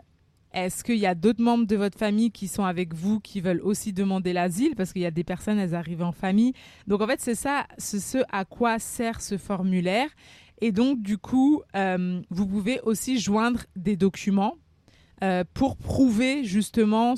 est-ce 0.52 0.84
qu'il 0.84 0.96
y 0.96 1.06
a 1.06 1.14
d'autres 1.14 1.42
membres 1.42 1.66
de 1.66 1.76
votre 1.76 1.98
famille 1.98 2.30
qui 2.30 2.48
sont 2.48 2.64
avec 2.64 2.94
vous 2.94 3.20
qui 3.20 3.40
veulent 3.40 3.60
aussi 3.62 3.92
demander 3.92 4.32
l'asile? 4.32 4.74
Parce 4.74 4.92
qu'il 4.92 5.02
y 5.02 5.06
a 5.06 5.10
des 5.10 5.24
personnes, 5.24 5.58
elles 5.58 5.74
arrivent 5.74 6.02
en 6.02 6.12
famille. 6.12 6.54
Donc 6.86 7.02
en 7.02 7.06
fait, 7.06 7.20
c'est 7.20 7.34
ça, 7.34 7.66
c'est 7.76 8.00
ce 8.00 8.18
à 8.30 8.44
quoi 8.44 8.78
sert 8.78 9.20
ce 9.20 9.36
formulaire. 9.36 10.08
Et 10.60 10.72
donc 10.72 11.02
du 11.02 11.18
coup, 11.18 11.62
euh, 11.74 12.22
vous 12.30 12.46
pouvez 12.46 12.80
aussi 12.80 13.18
joindre 13.18 13.64
des 13.76 13.96
documents 13.96 14.56
euh, 15.22 15.44
pour 15.54 15.76
prouver 15.76 16.44
justement 16.44 17.14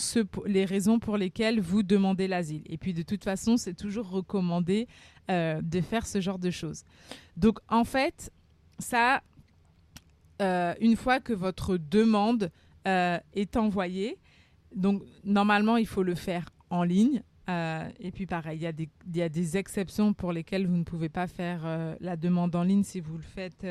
les 0.47 0.65
raisons 0.65 0.99
pour 0.99 1.17
lesquelles 1.17 1.61
vous 1.61 1.83
demandez 1.83 2.29
l'asile. 2.29 2.63
Et 2.67 2.79
puis 2.79 2.95
de 2.95 3.03
toute 3.03 3.25
façon, 3.25 3.57
c'est 3.57 3.75
toujours 3.75 4.09
recommandé 4.09 4.87
euh, 5.31 5.61
de 5.63 5.81
faire 5.81 6.07
ce 6.07 6.21
genre 6.21 6.39
de 6.39 6.51
choses. 6.51 6.85
Donc 7.37 7.59
en 7.69 7.85
fait, 7.85 8.33
ça, 8.79 9.23
une 10.41 10.95
fois 10.97 11.19
que 11.19 11.33
votre 11.33 11.77
demande 11.77 12.53
euh, 12.89 13.19
est 13.35 13.57
envoyé. 13.57 14.19
Donc, 14.75 15.03
normalement, 15.23 15.77
il 15.77 15.87
faut 15.87 16.03
le 16.03 16.15
faire 16.15 16.49
en 16.71 16.85
ligne. 16.85 17.23
Euh, 17.51 17.87
et 18.01 18.13
puis, 18.13 18.25
pareil, 18.25 18.59
il 18.59 18.63
y, 19.17 19.23
a 19.23 19.29
des, 19.29 19.57
exceptions 19.59 20.15
pour 20.15 20.33
lesquelles 20.33 20.67
vous 20.67 20.77
ne 20.77 20.85
pouvez 20.85 21.11
pas 21.11 21.27
faire 21.27 21.63
euh, 21.65 21.95
la 22.01 22.17
demande 22.17 22.55
en 22.55 22.63
ligne 22.63 22.85
si 22.85 23.01
vous 23.01 23.17
le 23.19 23.23
faites 23.23 23.67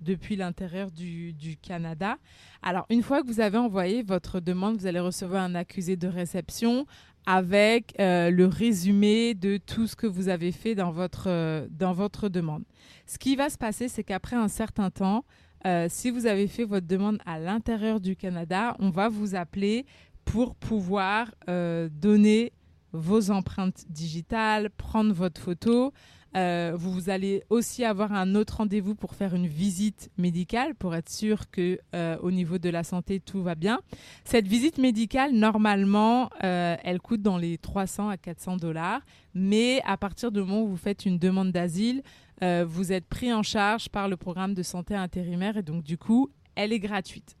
depuis 0.00 0.36
l'intérieur 0.36 0.90
du, 0.90 1.34
Canada. 1.62 2.16
Alors, 2.62 2.86
une 2.90 3.02
fois 3.02 3.22
que 3.22 3.26
vous 3.26 3.40
avez 3.40 3.58
envoyé 3.58 4.02
votre 4.02 4.40
demande, 4.40 4.76
vous 4.76 4.86
allez 4.86 5.00
recevoir 5.00 5.42
un 5.42 5.54
accusé 5.54 5.96
de 5.96 6.08
réception 6.08 6.86
avec 7.26 7.94
le 7.98 8.44
résumé 8.44 9.34
de 9.34 9.56
tout 9.56 9.86
ce 9.86 9.96
que 9.96 10.06
vous 10.06 10.28
avez 10.28 10.52
fait 10.52 10.74
dans 10.74 10.92
votre, 10.92 11.66
dans 11.70 11.92
votre 11.92 12.28
demande. 12.28 12.64
Ce 13.06 13.18
qui 13.18 13.34
va 13.36 13.48
se 13.48 13.56
passer, 13.56 13.88
c'est 13.88 14.04
qu'après 14.04 14.36
un 14.36 14.48
certain 14.48 14.90
temps, 14.90 15.24
euh, 15.66 15.86
si 15.88 16.10
vous 16.10 16.26
avez 16.26 16.46
fait 16.46 16.64
votre 16.64 16.86
demande 16.86 17.18
à 17.24 17.38
l'intérieur 17.38 18.00
du 18.00 18.16
Canada, 18.16 18.76
on 18.80 18.90
va 18.90 19.08
vous 19.08 19.34
appeler 19.34 19.86
pour 20.24 20.54
pouvoir 20.54 21.34
euh, 21.48 21.88
donner 21.90 22.52
vos 22.92 23.30
empreintes 23.30 23.84
digitales, 23.88 24.70
prendre 24.70 25.12
votre 25.12 25.40
photo. 25.40 25.92
Euh, 26.36 26.72
vous 26.74 27.10
allez 27.10 27.42
aussi 27.50 27.84
avoir 27.84 28.12
un 28.12 28.34
autre 28.34 28.56
rendez-vous 28.58 28.94
pour 28.94 29.14
faire 29.14 29.34
une 29.34 29.46
visite 29.46 30.10
médicale 30.18 30.74
pour 30.74 30.94
être 30.94 31.10
sûr 31.10 31.50
que 31.50 31.78
au 32.22 32.30
niveau 32.30 32.58
de 32.58 32.68
la 32.68 32.82
santé 32.82 33.20
tout 33.20 33.42
va 33.42 33.54
bien. 33.54 33.80
Cette 34.24 34.48
visite 34.48 34.78
médicale 34.78 35.32
normalement 35.32 36.30
elle 36.40 37.00
coûte 37.00 37.22
dans 37.22 37.38
les 37.38 37.58
300 37.58 38.08
à 38.08 38.16
400 38.16 38.56
dollars, 38.56 39.00
mais 39.34 39.80
à 39.84 39.96
partir 39.96 40.32
du 40.32 40.40
moment 40.40 40.62
où 40.62 40.68
vous 40.68 40.76
faites 40.76 41.06
une 41.06 41.18
demande 41.18 41.52
d'asile, 41.52 42.02
euh, 42.42 42.64
vous 42.66 42.92
êtes 42.92 43.06
pris 43.06 43.32
en 43.32 43.42
charge 43.42 43.88
par 43.88 44.08
le 44.08 44.16
programme 44.16 44.54
de 44.54 44.62
santé 44.62 44.94
intérimaire 44.94 45.56
et 45.56 45.62
donc 45.62 45.82
du 45.84 45.98
coup, 45.98 46.30
elle 46.56 46.72
est 46.72 46.80
gratuite. 46.80 47.36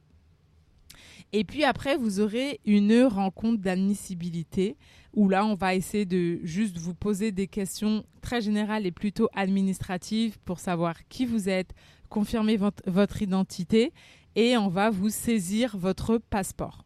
Et 1.36 1.42
puis 1.42 1.64
après, 1.64 1.96
vous 1.96 2.20
aurez 2.20 2.60
une 2.64 3.02
rencontre 3.02 3.60
d'admissibilité 3.60 4.76
où 5.14 5.28
là, 5.28 5.44
on 5.44 5.56
va 5.56 5.74
essayer 5.74 6.04
de 6.04 6.38
juste 6.44 6.78
vous 6.78 6.94
poser 6.94 7.32
des 7.32 7.48
questions 7.48 8.04
très 8.20 8.40
générales 8.40 8.86
et 8.86 8.92
plutôt 8.92 9.28
administratives 9.34 10.38
pour 10.44 10.60
savoir 10.60 10.94
qui 11.08 11.26
vous 11.26 11.48
êtes, 11.48 11.74
confirmer 12.08 12.56
votre, 12.56 13.20
identité 13.20 13.92
et 14.36 14.56
on 14.56 14.68
va 14.68 14.90
vous 14.90 15.08
saisir 15.08 15.76
votre 15.76 16.18
passeport. 16.18 16.84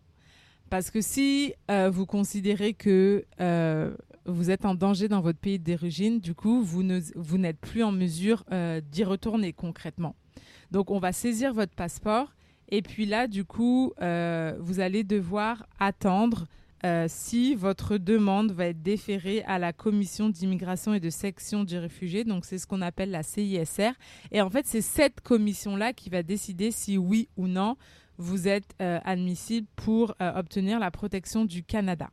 Parce 0.71 0.91
que 0.91 1.03
si 1.03 1.53
euh, 1.71 1.91
vous 1.91 2.07
considérez 2.07 2.73
que 2.73 3.27
euh, 3.43 3.95
vous 4.25 4.51
êtes 4.51 4.65
en 4.65 4.75
danger 4.75 5.09
dans 5.09 5.21
votre 5.21 5.41
pays 5.41 5.59
d'origine, 5.59 6.21
du 6.21 6.35
coup, 6.35 6.63
vous, 6.63 6.83
n'êtes 6.83 7.61
plus 7.61 7.83
en 7.83 7.93
mesure 7.93 8.45
euh, 8.51 8.81
d'y 8.81 9.05
retourner 9.05 9.53
concrètement. 9.53 10.17
Donc, 10.71 10.91
on 10.91 11.01
va 11.01 11.13
saisir 11.13 11.53
votre 11.53 11.75
passeport 11.75 12.33
et 12.69 12.83
puis 12.83 13.07
là, 13.07 13.27
du 13.27 13.45
coup, 13.45 13.93
euh, 14.01 14.55
vous 14.61 14.81
allez 14.81 15.05
devoir 15.05 15.67
attendre 15.79 16.47
euh, 16.85 17.07
si 17.09 17.55
votre 17.55 17.97
demande 17.99 18.53
va 18.53 18.67
être 18.67 18.83
déférée 18.83 19.43
à 19.45 19.59
la 19.59 19.73
commission 19.73 20.29
d'immigration 20.29 20.95
et 20.95 21.01
de 21.01 21.11
section 21.11 21.65
du 21.65 21.77
réfugié. 21.79 22.25
Donc, 22.25 22.45
c'est 22.45 22.59
ce 22.59 22.67
qu'on 22.67 22.83
appelle 22.83 23.11
la 23.11 23.23
CISR. 23.23 23.93
Et 24.31 24.41
en 24.41 24.51
fait, 24.51 24.67
c'est 24.67 24.83
cette 24.83 25.21
commission-là 25.21 25.93
qui 25.93 26.11
va 26.11 26.23
décider 26.23 26.71
si 26.71 26.99
oui 26.99 27.29
ou 27.37 27.49
non 27.49 27.77
vous 28.21 28.49
êtes 28.49 28.75
admissible 28.81 29.69
pour 29.77 30.13
obtenir 30.19 30.81
la 30.81 30.91
protection 30.91 31.45
du 31.45 31.63
Canada. 31.63 32.11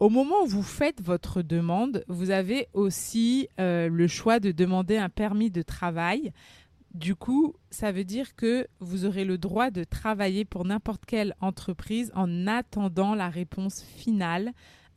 Au 0.00 0.08
moment 0.08 0.42
où 0.42 0.46
vous 0.46 0.64
faites 0.64 1.00
votre 1.00 1.40
demande, 1.40 2.04
vous 2.08 2.30
avez 2.30 2.66
aussi 2.72 3.48
euh, 3.60 3.88
le 3.88 4.08
choix 4.08 4.40
de 4.40 4.50
demander 4.50 4.96
un 4.96 5.08
permis 5.08 5.50
de 5.50 5.62
travail. 5.62 6.32
Du 6.94 7.16
coup, 7.16 7.54
ça 7.70 7.90
veut 7.90 8.04
dire 8.04 8.36
que 8.36 8.68
vous 8.78 9.04
aurez 9.04 9.24
le 9.24 9.36
droit 9.36 9.72
de 9.72 9.82
travailler 9.82 10.44
pour 10.44 10.64
n'importe 10.64 11.04
quelle 11.04 11.34
entreprise 11.40 12.12
en 12.14 12.46
attendant 12.46 13.16
la 13.16 13.28
réponse 13.28 13.82
finale 13.82 14.52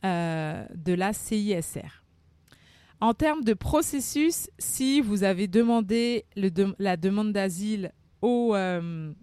euh, 0.05 0.63
de 0.75 0.93
la 0.93 1.11
CISR. 1.11 2.03
En 2.99 3.15
termes 3.15 3.43
de 3.43 3.55
processus, 3.55 4.47
si 4.59 5.01
vous 5.01 5.23
avez 5.23 5.47
demandé 5.47 6.25
la 6.35 6.97
demande 6.97 7.33
d'asile 7.33 7.91
euh, 8.23 9.13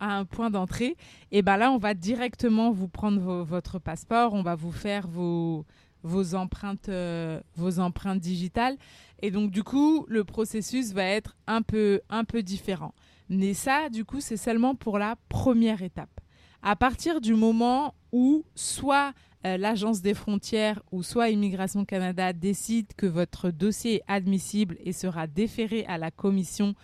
à 0.00 0.16
un 0.16 0.24
point 0.24 0.50
d'entrée, 0.50 0.96
et 1.30 1.42
ben 1.42 1.56
là, 1.56 1.70
on 1.70 1.78
va 1.78 1.94
directement 1.94 2.72
vous 2.72 2.88
prendre 2.88 3.44
votre 3.44 3.78
passeport, 3.78 4.34
on 4.34 4.42
va 4.42 4.56
vous 4.56 4.72
faire 4.72 5.06
vos, 5.06 5.64
vos 6.02 6.34
empreintes, 6.34 6.88
euh, 6.88 7.40
vos 7.56 7.78
empreintes 7.78 8.20
digitales. 8.20 8.76
Et 9.20 9.30
donc, 9.30 9.50
du 9.50 9.62
coup, 9.62 10.04
le 10.08 10.24
processus 10.24 10.92
va 10.92 11.04
être 11.04 11.36
un 11.46 11.62
peu, 11.62 12.00
un 12.10 12.24
peu 12.24 12.42
différent. 12.42 12.94
Mais 13.28 13.54
ça, 13.54 13.88
du 13.88 14.04
coup, 14.04 14.20
c'est 14.20 14.36
seulement 14.36 14.74
pour 14.74 14.98
la 14.98 15.16
première 15.28 15.82
étape. 15.82 16.20
À 16.62 16.76
partir 16.76 17.20
du 17.20 17.34
moment 17.34 17.94
où 18.12 18.44
soit 18.54 19.12
euh, 19.46 19.56
l'Agence 19.56 20.02
des 20.02 20.14
frontières 20.14 20.80
ou 20.92 21.02
soit 21.02 21.30
Immigration 21.30 21.84
Canada 21.84 22.32
décide 22.32 22.94
que 22.96 23.06
votre 23.06 23.50
dossier 23.50 23.96
est 23.96 24.02
admissible 24.06 24.76
et 24.84 24.92
sera 24.92 25.26
déféré 25.26 25.84
à 25.86 25.98
la 25.98 26.10
commission 26.10 26.74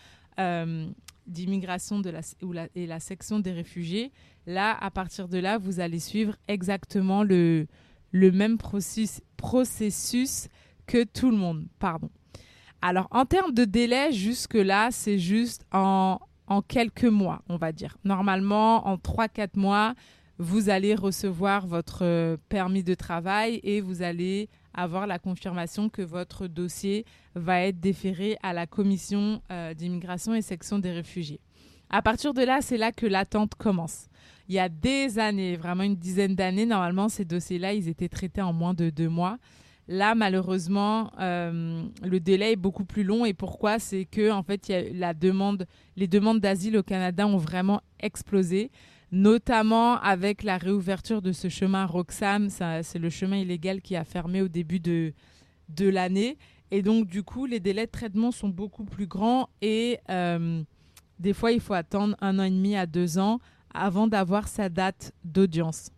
euh, 0.40 0.88
d'immigration 1.26 2.00
de 2.00 2.10
la, 2.10 2.20
et 2.74 2.86
la 2.86 3.00
section 3.00 3.38
des 3.38 3.52
réfugiés, 3.52 4.12
là, 4.46 4.76
à 4.80 4.90
partir 4.90 5.28
de 5.28 5.38
là, 5.38 5.58
vous 5.58 5.78
allez 5.78 6.00
suivre 6.00 6.36
exactement 6.48 7.22
le, 7.22 7.66
le 8.12 8.30
même 8.32 8.58
processus, 8.58 10.48
que 10.86 11.04
tout 11.04 11.30
le 11.30 11.36
monde. 11.36 11.66
Pardon. 11.78 12.10
Alors, 12.80 13.08
en 13.10 13.24
termes 13.24 13.52
de 13.52 13.64
délai, 13.64 14.12
jusque-là, 14.12 14.88
c'est 14.90 15.18
juste 15.18 15.66
en, 15.72 16.18
en, 16.46 16.62
quelques 16.62 17.04
mois, 17.04 17.42
on 17.48 17.56
va 17.56 17.72
dire. 17.72 17.98
Normalement, 18.04 18.86
en 18.86 18.96
3-4 18.96 19.50
mois, 19.56 19.94
vous 20.38 20.70
allez 20.70 20.94
recevoir 20.94 21.66
votre 21.66 22.38
permis 22.48 22.84
de 22.84 22.94
travail 22.94 23.60
et 23.64 23.80
vous 23.80 24.02
allez 24.02 24.48
avoir 24.72 25.06
la 25.06 25.18
confirmation 25.18 25.88
que 25.88 26.02
votre 26.02 26.46
dossier 26.46 27.04
va 27.34 27.62
être 27.62 27.80
déféré 27.80 28.36
à 28.42 28.52
la 28.52 28.66
commission 28.66 29.42
euh, 29.50 29.74
d'immigration 29.74 30.34
et 30.34 30.42
section 30.42 30.78
des 30.78 30.92
réfugiés. 30.92 31.40
À 31.90 32.02
partir 32.02 32.34
de 32.34 32.42
là, 32.42 32.60
c'est 32.60 32.76
là 32.76 32.92
que 32.92 33.06
l'attente 33.06 33.54
commence. 33.54 34.08
Il 34.48 34.54
y 34.54 34.58
a 34.58 34.68
des 34.68 35.18
années, 35.18 35.56
vraiment 35.56 35.82
une 35.82 35.96
dizaine 35.96 36.34
d'années, 36.34 36.66
normalement, 36.66 37.08
ces 37.08 37.24
dossiers-là, 37.24 37.74
ils 37.74 37.88
étaient 37.88 38.08
traités 38.08 38.42
en 38.42 38.52
moins 38.52 38.74
de 38.74 38.90
deux 38.90 39.08
mois. 39.08 39.38
Là, 39.88 40.14
malheureusement, 40.14 41.10
le 41.18 42.18
délai 42.18 42.52
est 42.52 42.56
beaucoup 42.56 42.84
plus 42.84 43.04
long. 43.04 43.24
Et 43.24 43.32
pourquoi? 43.32 43.78
C'est 43.78 44.04
que 44.04 44.30
en 44.30 44.42
fait, 44.42 44.68
y 44.68 44.74
a 44.74 44.82
la 44.92 45.14
demande, 45.14 45.66
les 45.96 46.08
demandes 46.08 46.40
d'asile 46.40 46.76
au 46.76 46.82
Canada 46.82 47.26
ont 47.26 47.38
vraiment 47.38 47.80
explosé 48.00 48.70
notamment 49.10 49.98
avec 50.00 50.42
la 50.42 50.58
réouverture 50.58 51.22
de 51.22 51.32
ce 51.32 51.48
chemin 51.48 51.86
Roxham. 51.86 52.48
C'est 52.50 52.98
le 52.98 53.10
chemin 53.10 53.38
illégal 53.38 53.80
qui 53.80 53.96
a 53.96 54.04
fermé 54.04 54.42
au 54.42 54.48
début 54.48 54.80
de, 54.80 55.12
de 55.68 55.88
l'année. 55.88 56.36
Et 56.70 56.82
donc, 56.82 57.06
du 57.06 57.22
coup, 57.22 57.46
les 57.46 57.60
délais 57.60 57.86
de 57.86 57.90
traitement 57.90 58.30
sont 58.30 58.48
beaucoup 58.48 58.84
plus 58.84 59.06
grands 59.06 59.48
et 59.62 59.98
euh, 60.10 60.62
des 61.18 61.32
fois, 61.32 61.52
il 61.52 61.60
faut 61.60 61.74
attendre 61.74 62.16
un 62.20 62.38
an 62.38 62.44
et 62.44 62.50
demi 62.50 62.76
à 62.76 62.86
deux 62.86 63.18
ans 63.18 63.40
avant 63.74 64.06
d'avoir 64.06 64.48
sa 64.48 64.68
date 64.68 65.12
d'audience. 65.24 65.90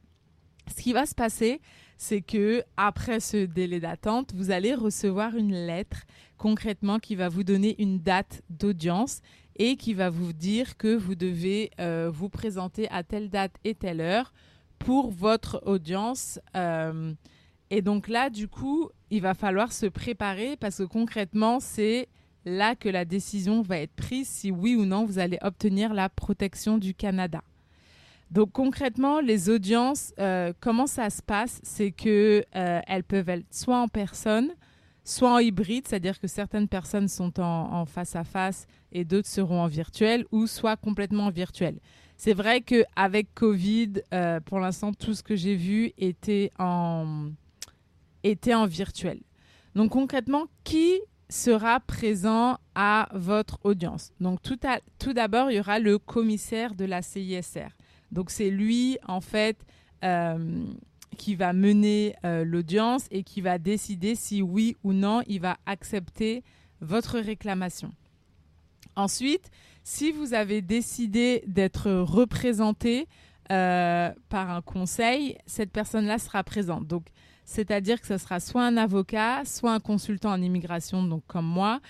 Ce 0.76 0.82
qui 0.82 0.92
va 0.92 1.06
se 1.06 1.14
passer, 1.14 1.60
c'est 1.96 2.22
que 2.22 2.62
après 2.76 3.20
ce 3.20 3.44
délai 3.44 3.80
d'attente, 3.80 4.32
vous 4.34 4.50
allez 4.50 4.74
recevoir 4.74 5.36
une 5.36 5.52
lettre 5.52 6.04
concrètement 6.38 6.98
qui 6.98 7.14
va 7.14 7.28
vous 7.28 7.44
donner 7.44 7.80
une 7.82 7.98
date 7.98 8.42
d'audience 8.48 9.20
et 9.56 9.76
qui 9.76 9.92
va 9.92 10.08
vous 10.08 10.32
dire 10.32 10.78
que 10.78 10.96
vous 10.96 11.14
devez 11.14 11.70
euh, 11.80 12.10
vous 12.12 12.30
présenter 12.30 12.88
à 12.90 13.02
telle 13.02 13.28
date 13.28 13.52
et 13.64 13.74
telle 13.74 14.00
heure 14.00 14.32
pour 14.78 15.10
votre 15.10 15.62
audience. 15.66 16.40
Euh, 16.56 17.12
et 17.68 17.82
donc 17.82 18.08
là, 18.08 18.30
du 18.30 18.48
coup, 18.48 18.88
il 19.10 19.20
va 19.20 19.34
falloir 19.34 19.72
se 19.72 19.86
préparer 19.86 20.56
parce 20.56 20.78
que 20.78 20.84
concrètement, 20.84 21.60
c'est 21.60 22.08
là 22.44 22.74
que 22.74 22.88
la 22.88 23.04
décision 23.04 23.62
va 23.62 23.78
être 23.78 23.94
prise 23.94 24.28
si 24.28 24.50
oui 24.50 24.74
ou 24.76 24.84
non 24.84 25.04
vous 25.04 25.18
allez 25.18 25.38
obtenir 25.42 25.94
la 25.94 26.08
protection 26.08 26.78
du 26.78 26.94
Canada. 26.94 27.42
Donc 28.30 28.52
concrètement, 28.52 29.20
les 29.20 29.48
audiences, 29.48 30.14
euh, 30.20 30.52
comment 30.60 30.86
ça 30.86 31.10
se 31.10 31.20
passe? 31.20 31.60
C'est 31.64 31.90
que 31.90 32.44
elles 32.52 33.04
peuvent 33.04 33.28
être 33.28 33.46
soit 33.50 33.78
en 33.78 33.88
personne, 33.88 34.52
soit 35.04 35.32
en 35.32 35.38
hybride, 35.38 35.86
c'est-à-dire 35.86 36.20
que 36.20 36.28
certaines 36.28 36.68
personnes 36.68 37.08
sont 37.08 37.40
en, 37.40 37.84
face 37.86 38.16
à 38.16 38.24
face 38.24 38.66
et 38.92 39.04
d'autres 39.04 39.28
seront 39.28 39.60
en 39.60 39.66
virtuel, 39.66 40.24
ou 40.30 40.46
soit 40.46 40.76
complètement 40.76 41.26
en 41.26 41.30
virtuel. 41.30 41.78
C'est 42.16 42.34
vrai 42.34 42.60
qu'avec 42.60 43.34
Covid, 43.34 44.02
euh, 44.12 44.40
pour 44.40 44.60
l'instant, 44.60 44.92
tout 44.92 45.14
ce 45.14 45.22
que 45.22 45.36
j'ai 45.36 45.56
vu 45.56 45.92
était 45.96 46.50
en, 46.58 47.30
était 48.22 48.54
en 48.54 48.66
virtuel. 48.66 49.20
Donc 49.74 49.92
concrètement, 49.92 50.46
qui 50.64 51.00
sera 51.30 51.80
présent 51.80 52.58
à 52.74 53.08
votre 53.14 53.58
audience 53.62 54.12
Donc 54.20 54.42
tout, 54.42 54.58
tout 54.98 55.12
d'abord, 55.12 55.50
il 55.50 55.56
y 55.56 55.60
aura 55.60 55.78
le 55.78 55.98
commissaire 55.98 56.74
de 56.74 56.84
la 56.84 57.02
CISR. 57.02 57.68
Donc 58.10 58.30
c'est 58.30 58.50
lui, 58.50 58.98
en 59.06 59.20
fait, 59.20 59.64
euh, 60.04 60.64
qui 61.16 61.34
va 61.34 61.52
mener 61.52 62.14
euh, 62.24 62.44
l'audience 62.44 63.06
et 63.10 63.22
qui 63.22 63.40
va 63.40 63.58
décider 63.58 64.14
si 64.14 64.42
oui 64.42 64.76
ou 64.82 64.92
non 64.92 65.22
il 65.26 65.40
va 65.40 65.58
accepter 65.66 66.42
votre 66.80 67.18
réclamation. 67.18 67.92
Ensuite, 68.96 69.50
si 69.84 70.12
vous 70.12 70.34
avez 70.34 70.62
décidé 70.62 71.42
d'être 71.46 71.90
représenté 71.90 73.06
euh, 73.50 74.10
par 74.28 74.50
un 74.50 74.62
conseil, 74.62 75.36
cette 75.46 75.72
personne-là 75.72 76.18
sera 76.18 76.42
présente. 76.44 76.86
Donc, 76.86 77.06
c'est-à-dire 77.50 78.00
que 78.00 78.06
ce 78.06 78.16
sera 78.16 78.38
soit 78.38 78.64
un 78.64 78.76
avocat, 78.76 79.44
soit 79.44 79.72
un 79.72 79.80
consultant 79.80 80.30
en 80.30 80.40
immigration, 80.40 81.02
donc 81.02 81.24
comme 81.26 81.46
moi, 81.46 81.80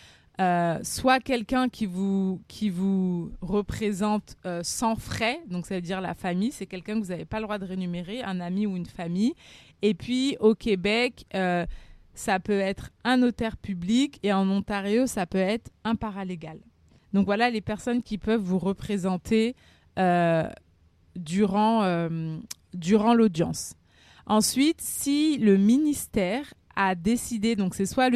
euh, 0.40 0.78
soit 0.82 1.20
quelqu'un 1.20 1.68
qui 1.68 1.84
vous, 1.84 2.40
qui 2.48 2.70
vous 2.70 3.30
représente 3.42 4.38
euh, 4.46 4.62
sans 4.62 4.96
frais, 4.96 5.38
donc 5.50 5.66
ça 5.66 5.74
veut 5.74 5.82
dire 5.82 6.00
la 6.00 6.14
famille, 6.14 6.50
c'est 6.50 6.64
quelqu'un 6.64 6.94
que 6.94 7.04
vous 7.04 7.10
n'avez 7.10 7.26
pas 7.26 7.40
le 7.40 7.42
droit 7.42 7.58
de 7.58 7.66
rémunérer, 7.66 8.22
un 8.22 8.40
ami 8.40 8.66
ou 8.66 8.74
une 8.74 8.86
famille. 8.86 9.34
Et 9.82 9.92
puis 9.92 10.38
au 10.40 10.54
Québec, 10.54 11.26
euh, 11.34 11.66
ça 12.14 12.40
peut 12.40 12.58
être 12.58 12.88
un 13.04 13.18
notaire 13.18 13.58
public 13.58 14.18
et 14.22 14.32
en 14.32 14.48
Ontario, 14.48 15.06
ça 15.06 15.26
peut 15.26 15.36
être 15.36 15.70
un 15.84 15.94
paralégal. 15.94 16.58
Donc 17.12 17.26
voilà 17.26 17.50
les 17.50 17.60
personnes 17.60 18.02
qui 18.02 18.16
peuvent 18.16 18.40
vous 18.40 18.58
représenter 18.58 19.54
durant, 21.16 22.08
durant 22.72 23.12
l'audience. 23.12 23.74
Ensuite, 24.30 24.80
si 24.80 25.38
le 25.38 25.56
ministère 25.56 26.54
a 26.76 26.94
décidé, 26.94 27.56
donc 27.56 27.74
c'est 27.74 27.84
soit 27.84 28.12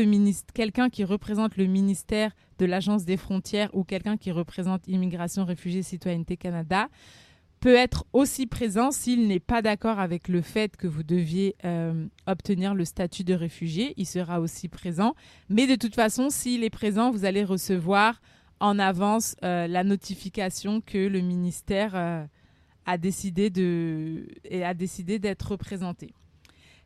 quelqu'un 0.55 0.89
qui 0.89 1.03
représente 1.03 1.57
le 1.57 1.67
ministère 1.67 2.31
de 2.61 2.67
l'Agence 2.67 3.05
des 3.05 3.17
frontières 3.17 3.69
ou 3.73 3.83
quelqu'un 3.83 4.17
qui 4.17 4.31
représente 4.31 4.87
Immigration, 4.87 5.45
Réfugiés, 5.45 5.83
Citoyenneté 5.83 6.37
Canada, 6.37 6.87
peut 7.59 7.75
être 7.75 8.05
aussi 8.13 8.47
présent 8.47 8.93
s'il 8.93 9.27
n'est 9.27 9.41
pas 9.41 9.61
d'accord 9.61 9.99
avec 9.99 10.29
le 10.29 10.41
fait 10.41 10.77
que 10.77 10.87
vous 10.87 11.03
deviez 11.03 11.57
euh, 11.65 12.07
obtenir 12.29 12.77
le 12.77 12.85
statut 12.85 13.25
de 13.25 13.35
réfugié. 13.35 13.93
Il 13.97 14.07
sera 14.07 14.39
aussi 14.39 14.69
présent. 14.69 15.17
Mais 15.49 15.67
de 15.67 15.75
toute 15.75 15.97
façon, 15.97 16.31
s'il 16.31 16.63
est 16.63 16.71
présent, 16.71 17.11
vous 17.11 17.25
allez 17.25 17.43
recevoir 17.43 18.21
en 18.61 18.79
avance 18.79 19.35
euh, 19.43 19.67
la 19.67 19.83
notification 19.83 20.81
que 20.81 21.09
le 21.09 21.23
ministère 21.23 21.97
euh, 21.97 22.25
a 22.87 22.99
décidé 22.99 23.51
de 23.51 24.27
et 24.45 24.65
a 24.65 24.75
décidé 24.75 25.19
d'être 25.19 25.53
représenté. 25.53 26.13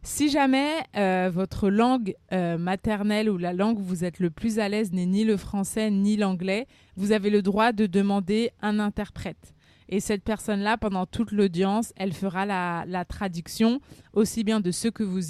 Si 0.02 0.30
jamais 0.30 0.74
euh, 0.96 1.30
votre 1.32 1.68
langue 1.68 2.14
euh, 2.32 2.56
maternelle 2.56 3.28
ou 3.28 3.36
la 3.36 3.52
langue 3.52 3.78
où 3.78 3.82
vous 3.82 4.04
êtes 4.04 4.20
le 4.20 4.30
plus 4.30 4.58
à 4.58 4.68
l'aise 4.68 4.92
n'est 4.92 5.06
ni 5.06 5.24
le 5.24 5.36
français 5.36 5.90
ni 5.90 6.16
l'anglais, 6.16 6.66
vous 6.96 7.12
avez 7.12 7.30
le 7.30 7.42
droit 7.42 7.72
de 7.72 7.86
demander 7.86 8.50
un 8.62 8.78
interprète. 8.78 9.54
Et 9.88 10.00
cette 10.00 10.22
personne-là, 10.22 10.76
pendant 10.76 11.06
toute 11.06 11.32
l'audience, 11.32 11.92
elle 11.96 12.12
fera 12.12 12.46
la, 12.46 13.04
traduction 13.06 13.80
aussi 14.12 14.44
bien 14.44 14.60
de 14.60 14.70
ce 14.70 14.88
que 14.88 15.02
vous 15.02 15.20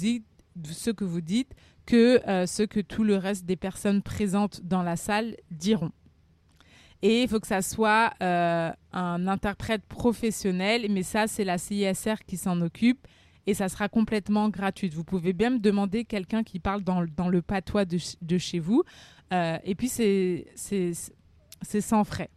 dites, 1.21 1.55
que 1.85 2.21
euh, 2.29 2.45
ce 2.45 2.63
que 2.63 2.79
tout 2.79 3.03
le 3.03 3.15
reste 3.15 3.45
des 3.45 3.55
personnes 3.55 4.01
présentes 4.01 4.61
dans 4.63 4.83
la 4.83 4.95
salle 4.95 5.35
diront. 5.49 5.91
Et 7.01 7.23
il 7.23 7.29
faut 7.29 7.39
que 7.39 7.47
ça 7.47 7.61
soit 7.61 8.13
un 8.19 9.27
interprète 9.27 9.83
professionnel, 9.83 10.87
mais 10.89 11.03
ça, 11.03 11.27
c'est 11.27 11.45
la 11.45 11.57
CISR 11.57 12.25
qui 12.27 12.35
s'en 12.35 12.59
occupe 12.61 13.07
et 13.49 13.53
ça 13.55 13.67
sera 13.67 13.89
complètement 13.89 14.49
gratuit. 14.49 14.89
Vous 14.89 15.03
pouvez 15.03 15.33
bien 15.33 15.49
me 15.49 15.57
demander 15.57 16.05
quelqu'un 16.05 16.43
qui 16.43 16.59
parle 16.59 16.83
dans, 16.83 17.01
le 17.01 17.41
patois 17.41 17.83
de, 17.85 18.37
chez 18.37 18.59
vous. 18.59 18.83
Euh, 19.33 19.57
et 19.63 19.73
puis, 19.73 19.87
c'est 19.87 20.45
sans 21.63 22.03
frais. 22.03 22.29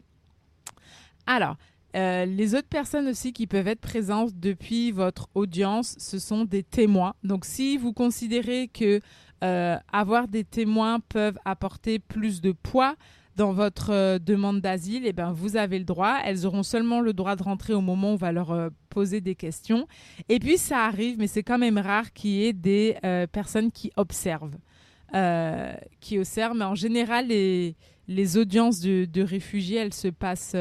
Alors, 1.26 1.56
euh, 1.94 2.24
les 2.24 2.54
autres 2.54 2.68
personnes 2.68 3.08
aussi 3.08 3.34
qui 3.34 3.46
peuvent 3.46 3.68
être 3.68 3.80
présentes 3.80 4.32
depuis 4.40 4.90
votre 4.90 5.28
audience, 5.34 5.96
ce 5.98 6.18
sont 6.18 6.46
des 6.46 6.62
témoins. 6.62 7.14
Donc, 7.22 7.44
si 7.44 7.76
vous 7.76 7.92
considérez 7.92 8.68
que 8.68 9.00
euh, 9.44 9.76
avoir 9.92 10.28
des 10.28 10.44
témoins 10.44 11.00
peuvent 11.00 11.38
apporter 11.44 11.98
plus 11.98 12.40
de 12.40 12.52
poids 12.52 12.96
dans 13.36 13.52
votre 13.52 13.90
euh, 13.90 14.18
demande 14.18 14.60
d'asile, 14.60 15.02
eh 15.06 15.12
ben, 15.12 15.32
vous 15.32 15.56
avez 15.56 15.78
le 15.78 15.84
droit. 15.84 16.18
Elles 16.24 16.46
auront 16.46 16.62
seulement 16.62 17.00
le 17.00 17.12
droit 17.12 17.36
de 17.36 17.42
rentrer 17.42 17.72
au 17.72 17.80
moment 17.80 18.10
où 18.10 18.14
on 18.14 18.16
va 18.16 18.32
leur 18.32 18.50
euh, 18.50 18.68
poser 18.90 19.20
des 19.20 19.34
questions. 19.34 19.86
Et 20.28 20.38
puis, 20.38 20.58
ça 20.58 20.84
arrive, 20.84 21.18
mais 21.18 21.26
c'est 21.26 21.42
quand 21.42 21.58
même 21.58 21.78
rare 21.78 22.12
qu'il 22.12 22.30
y 22.30 22.44
ait 22.44 22.52
des 22.52 22.96
euh, 23.04 23.26
personnes 23.26 23.70
qui 23.70 23.90
observent. 23.96 24.58
qui 26.00 26.18
observent. 26.18 26.56
Mais 26.56 26.64
en 26.64 26.74
général, 26.74 27.28
les, 27.28 28.36
audiences 28.36 28.80
de, 28.80 29.06
de, 29.06 29.22
réfugiés, 29.22 29.78
elles 29.78 29.94
se, 29.94 30.08
passent, 30.08 30.56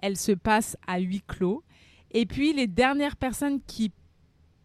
elles 0.00 0.16
se 0.16 0.32
passent 0.32 0.76
à 0.86 0.98
huis 0.98 1.22
clos. 1.26 1.62
Et 2.10 2.24
puis, 2.24 2.52
les 2.52 2.66
dernières 2.66 3.16
personnes 3.16 3.60
qui 3.66 3.92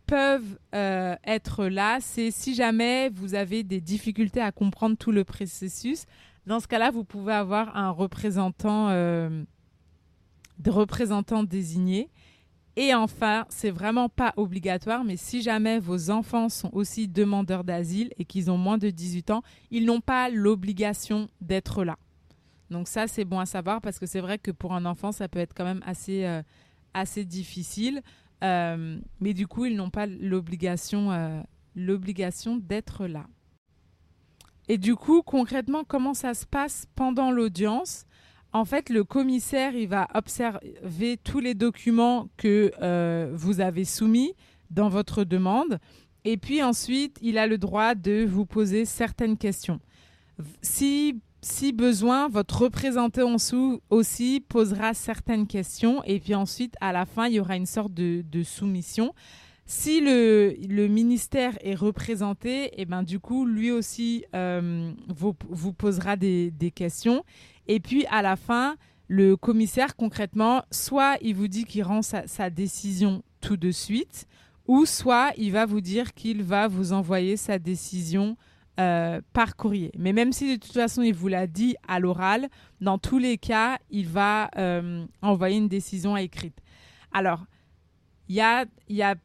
peuvent 0.06 0.60
être 0.72 1.66
là, 1.66 2.00
c'est 2.02 2.32
si 2.32 2.54
jamais 2.54 3.10
vous 3.10 3.34
avez 3.34 3.64
des 3.64 3.82
difficultés 3.82 4.42
à 4.42 4.52
comprendre 4.52 4.98
tout 4.98 5.12
le 5.12 5.24
processus, 5.24 6.06
dans 6.46 6.60
ce 6.60 6.68
cas-là, 6.68 6.92
vous 6.92 7.04
pouvez 7.04 7.34
avoir 7.34 7.76
un 7.76 7.90
représentant, 7.92 8.90
euh, 8.90 9.44
désigné. 11.48 12.10
Et 12.78 12.94
enfin, 12.94 13.46
c'est 13.50 13.70
vraiment 13.70 14.08
pas 14.08 14.34
obligatoire, 14.38 15.04
mais 15.04 15.18
si 15.18 15.42
jamais 15.42 15.80
vos 15.80 16.10
enfants 16.10 16.48
sont 16.48 16.70
aussi 16.74 17.08
demandeurs 17.08 17.66
d'asile 17.66 18.12
et 18.18 18.24
qu'ils 18.24 18.50
ont 18.50 18.58
moins 18.58 18.78
de 18.78 18.90
18 18.90 19.32
ans, 19.32 19.44
ils 19.72 19.86
n'ont 19.86 20.00
pas 20.00 20.30
l'obligation 20.30 21.28
d'être 21.42 21.84
là. 21.84 21.98
Donc 22.70 22.88
ça, 22.88 23.08
c'est 23.08 23.26
bon 23.26 23.40
à 23.40 23.46
savoir 23.46 23.82
parce 23.82 24.00
que 24.00 24.06
c'est 24.06 24.22
vrai 24.22 24.40
que 24.40 24.52
pour 24.52 24.74
un 24.74 24.86
enfant, 24.86 25.12
ça 25.12 25.28
peut 25.28 25.40
être 25.40 25.54
quand 25.54 25.66
même 25.66 25.84
assez, 25.86 26.26
euh, 26.26 26.42
assez 26.94 27.26
difficile. 27.26 28.02
Euh, 28.44 29.00
mais 29.20 29.34
du 29.34 29.46
coup, 29.46 29.66
ils 29.66 29.76
n'ont 29.76 29.90
pas 29.90 30.08
l'obligation 30.08 31.12
euh, 31.12 31.42
l'obligation 31.76 32.58
d'être 32.58 33.06
là. 33.06 33.28
Et 34.72 34.78
du 34.78 34.96
coup, 34.96 35.22
concrètement, 35.22 35.84
comment 35.86 36.14
ça 36.14 36.34
se 36.34 36.46
passe 36.46 36.86
pendant 36.96 37.30
l'audience? 37.30 38.06
En 38.54 38.64
fait, 38.64 38.90
le 38.90 39.04
commissaire, 39.04 39.76
il 39.76 39.90
va 39.90 40.08
observer 40.14 41.18
tous 41.22 41.42
les 41.42 41.56
documents 41.56 42.30
que 42.38 42.72
euh, 42.82 43.30
vous 43.34 43.60
avez 43.60 43.84
soumis 43.84 44.34
dans 44.70 44.88
votre 44.88 45.26
demande. 45.26 45.78
Et 46.24 46.38
puis 46.38 46.64
ensuite, 46.64 47.18
il 47.22 47.38
a 47.38 47.48
le 47.48 47.58
droit 47.58 47.96
de 47.96 48.24
vous 48.24 48.46
poser 48.46 48.86
certaines 48.86 49.36
questions. 49.36 49.82
Si, 50.62 51.20
si 51.42 51.74
besoin, 51.74 52.30
votre 52.30 52.62
représentant 52.62 53.28
en 53.28 53.34
dessous 53.34 53.82
aussi 53.90 54.40
posera 54.40 54.94
certaines 54.94 55.48
questions. 55.48 56.02
Et 56.06 56.22
puis 56.22 56.34
ensuite, 56.34 56.76
à 56.80 56.94
la 56.94 57.06
fin, 57.06 57.28
il 57.28 57.34
y 57.34 57.40
aura 57.42 57.58
une 57.58 57.66
sorte 57.66 57.94
de, 57.94 58.24
de 58.26 58.42
soumission. 58.42 59.14
Si 59.74 60.02
le, 60.02 60.88
ministère 60.88 61.58
est 61.62 61.76
représenté, 61.76 62.66
et 62.66 62.82
eh 62.82 62.86
ben 62.86 63.04
du 63.04 63.22
coup, 63.22 63.46
lui 63.46 63.72
aussi 63.72 64.26
euh, 64.36 64.92
vous, 65.08 65.72
posera 65.72 66.18
des, 66.18 66.74
questions. 66.76 67.24
Et 67.68 67.80
puis 67.80 68.06
à 68.08 68.22
la 68.22 68.36
fin, 68.36 68.76
le 69.08 69.38
commissaire, 69.38 69.96
concrètement, 69.96 70.64
soit 70.72 71.16
il 71.22 71.36
vous 71.36 71.48
dit 71.48 71.64
qu'il 71.64 71.84
rend 71.84 72.02
sa, 72.02 72.50
décision 72.50 73.24
tout 73.40 73.56
de 73.56 73.72
suite, 73.72 74.28
ou 74.68 74.86
soit 74.86 75.32
il 75.38 75.54
va 75.54 75.66
vous 75.66 75.80
dire 75.80 76.14
qu'il 76.14 76.44
va 76.44 76.68
vous 76.68 76.92
envoyer 76.92 77.38
sa 77.38 77.58
décision 77.58 78.36
euh, 78.78 79.22
par 79.32 79.56
courrier. 79.56 79.94
Mais 79.98 80.12
même 80.12 80.34
si 80.34 80.58
de 80.58 80.62
toute 80.62 80.74
façon 80.74 81.02
il 81.02 81.14
vous 81.14 81.30
l'a 81.30 81.48
dit 81.48 81.78
à 81.88 82.02
l'oral, 82.02 82.50
dans 82.82 82.98
tous 82.98 83.20
les 83.20 83.38
cas, 83.38 83.78
il 83.90 84.10
va 84.10 84.52
euh, 84.58 85.06
envoyer 85.22 85.56
une 85.56 85.70
décision 85.70 86.18
écrite. 86.18 86.60
Alors, 87.14 87.46
il 88.28 88.36
y 88.36 89.02
a 89.02 89.16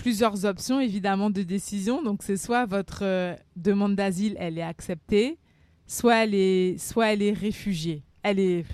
plusieurs 0.00 0.46
options 0.46 0.80
évidemment 0.80 1.28
de 1.28 1.42
décision. 1.42 2.02
Donc 2.02 2.22
c'est 2.22 2.38
soit 2.38 2.64
votre 2.64 3.00
euh, 3.02 3.34
demande 3.56 3.96
d'asile 3.96 4.34
elle 4.38 4.56
est 4.56 4.62
acceptée, 4.62 5.38
soit 5.86 6.24
elle 6.24 6.34
est 6.34 6.78
soit 6.78 7.12
elle 7.12 7.22
est 7.22 7.34
réfugiée. 7.34 8.02
Elle 8.22 8.38
est 8.38 8.64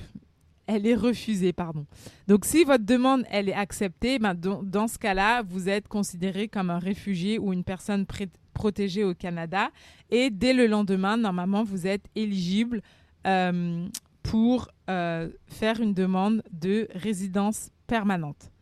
elle 0.68 0.86
est 0.86 0.94
refusée 0.94 1.52
pardon. 1.52 1.84
Donc 2.28 2.44
si 2.44 2.62
votre 2.62 2.84
demande 2.84 3.24
elle 3.28 3.48
est 3.48 3.54
acceptée, 3.54 4.20
ben, 4.20 4.34
dans, 4.34 4.86
ce 4.86 4.98
cas-là, 4.98 5.42
vous 5.42 5.68
êtes 5.68 5.88
considéré 5.88 6.46
comme 6.46 6.70
un 6.70 6.78
réfugié 6.78 7.40
ou 7.40 7.52
une 7.52 7.64
personne 7.64 8.06
protégée 8.54 9.02
au 9.02 9.14
Canada 9.14 9.70
et 10.10 10.30
dès 10.30 10.52
le 10.52 10.68
lendemain, 10.68 11.16
normalement, 11.16 11.64
vous 11.64 11.88
êtes 11.88 12.06
éligible 12.14 12.82
euh, 13.26 13.86
pour 14.22 14.68
euh, 14.88 15.28
faire 15.48 15.80
une 15.80 15.92
demande 15.92 16.42
de 16.52 16.88
résidence 16.94 17.70
permanente. 17.88 18.52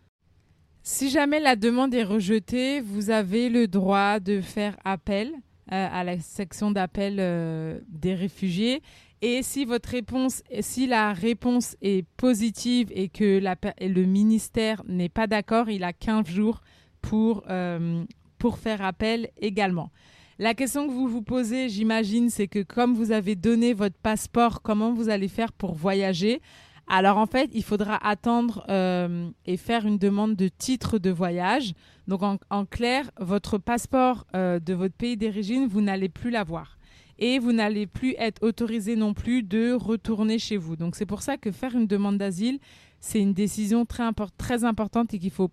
Si 0.87 1.09
jamais 1.09 1.41
la 1.41 1.57
demande 1.57 1.95
est 1.95 2.05
rejetée, 2.05 2.83
vous 2.83 3.09
avez 3.09 3.49
le 3.49 3.67
droit 3.67 4.21
de 4.21 4.43
faire 4.43 4.77
appel 4.85 5.29
euh, 5.73 5.89
à 5.91 6.05
la 6.05 6.19
section 6.19 6.71
d'appel 6.71 7.17
euh, 7.21 7.81
des 7.89 8.15
réfugiés. 8.15 8.83
Et 9.23 9.43
si 9.43 9.65
votre 9.65 9.89
réponse, 9.89 10.43
si 10.61 10.87
la 10.87 11.15
réponse 11.15 11.75
est 11.81 12.07
positive 12.19 12.91
et 12.95 13.09
que 13.09 13.41
le 13.81 14.05
ministère 14.05 14.83
n'est 14.87 15.09
pas 15.09 15.27
d'accord, 15.27 15.71
il 15.71 15.85
a 15.85 15.95
15 15.95 16.27
jours 16.27 16.61
pour, 17.01 17.45
euh, 17.49 18.05
pour 18.37 18.59
faire 18.59 18.83
appel 18.83 19.31
également. 19.39 19.91
La 20.39 20.53
question 20.53 20.87
que 20.87 20.93
vous 20.93 21.09
vous 21.09 21.23
posez, 21.23 21.71
j'imagine, 21.71 22.29
c'est 22.29 22.47
que 22.47 22.63
comme 22.63 22.93
vous 22.93 23.11
avez 23.11 23.37
donné 23.37 23.73
votre 23.73 23.97
passeport, 23.97 24.61
comment 24.61 24.93
vous 24.93 25.09
allez 25.09 25.29
faire 25.29 25.53
pour 25.53 25.75
voyager? 25.75 26.43
Alors 26.87 27.17
en 27.17 27.27
fait, 27.27 27.51
il 27.55 27.65
faudra 27.65 27.97
attendre 28.07 28.65
euh, 28.69 29.31
et 29.47 29.57
faire 29.57 29.87
une 29.87 29.99
demande 29.99 30.37
de 30.37 30.49
titre 30.49 30.99
de 30.99 31.11
voyage. 31.11 31.73
Donc 32.09 32.23
en, 32.23 32.65
clair, 32.67 33.11
votre 33.19 33.57
passeport 33.59 34.27
euh, 34.35 34.61
de 34.61 34.75
votre 34.75 34.95
pays 34.95 35.17
d'origine, 35.17 35.67
vous 35.67 35.81
n'allez 35.81 36.09
plus 36.11 36.31
l'avoir. 36.31 36.79
Et 37.19 37.39
vous 37.39 37.53
n'allez 37.53 37.87
plus 37.87 38.15
être 38.19 38.43
autorisé 38.43 38.97
non 38.97 39.15
plus 39.15 39.43
de 39.43 39.73
retourner 39.73 40.39
chez 40.39 40.57
vous. 40.57 40.77
Donc 40.77 40.97
c'est 40.97 41.07
pour 41.07 41.23
ça 41.23 41.37
que 41.37 41.53
faire 41.53 41.75
une 41.75 41.87
demande 41.87 42.19
d'asile, 42.19 42.59
c'est 43.01 43.21
une 43.21 43.33
décision 43.33 43.87
très, 43.87 44.05
très 44.37 44.65
importante 44.65 45.15
et 45.15 45.19
qu'il 45.19 45.31
faut 45.31 45.51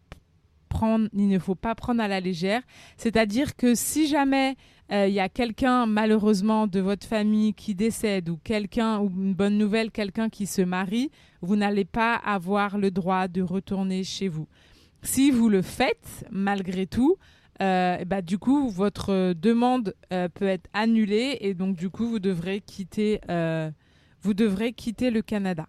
prendre, 0.70 1.08
il 1.14 1.28
ne 1.28 1.40
faut 1.40 1.56
pas 1.56 1.76
prendre 1.76 2.02
à 2.02 2.08
la 2.08 2.20
légère. 2.20 2.64
C'est-à-dire 2.98 3.56
que 3.56 3.76
si 3.76 4.08
jamais 4.08 4.56
euh, 4.92 5.08
il 5.08 5.14
y 5.14 5.20
a 5.20 5.30
quelqu'un 5.30 5.86
malheureusement 5.86 6.68
de 6.68 6.80
votre 6.80 7.08
famille 7.08 7.54
qui 7.54 7.76
décède 7.76 8.30
ou 8.30 8.38
quelqu'un 8.44 9.00
une 9.02 9.34
bonne 9.34 9.58
nouvelle, 9.58 9.90
quelqu'un 9.92 10.30
qui 10.30 10.46
se 10.46 10.62
marie, 10.62 11.12
vous 11.42 11.56
n'allez 11.56 11.86
pas 11.86 12.16
avoir 12.16 12.78
le 12.78 12.92
droit 12.92 13.28
de 13.28 13.42
retourner 13.42 14.04
chez 14.04 14.28
vous. 14.28 14.48
Si 15.02 15.32
vous 15.32 15.48
le 15.50 15.62
faites 15.62 16.26
malgré 16.30 16.88
tout, 16.88 17.18
euh, 17.62 18.04
bah, 18.06 18.22
du 18.22 18.38
coup 18.38 18.70
votre 18.70 19.34
demande 19.34 19.96
euh, 20.12 20.28
peut 20.28 20.48
être 20.48 20.70
annulée 20.74 21.38
et 21.42 21.54
donc 21.54 21.76
du 21.76 21.90
coup 21.90 22.08
vous 22.08 22.20
devrez 22.20 22.62
quitter 22.62 23.20
le 23.30 25.22
Canada. 25.22 25.68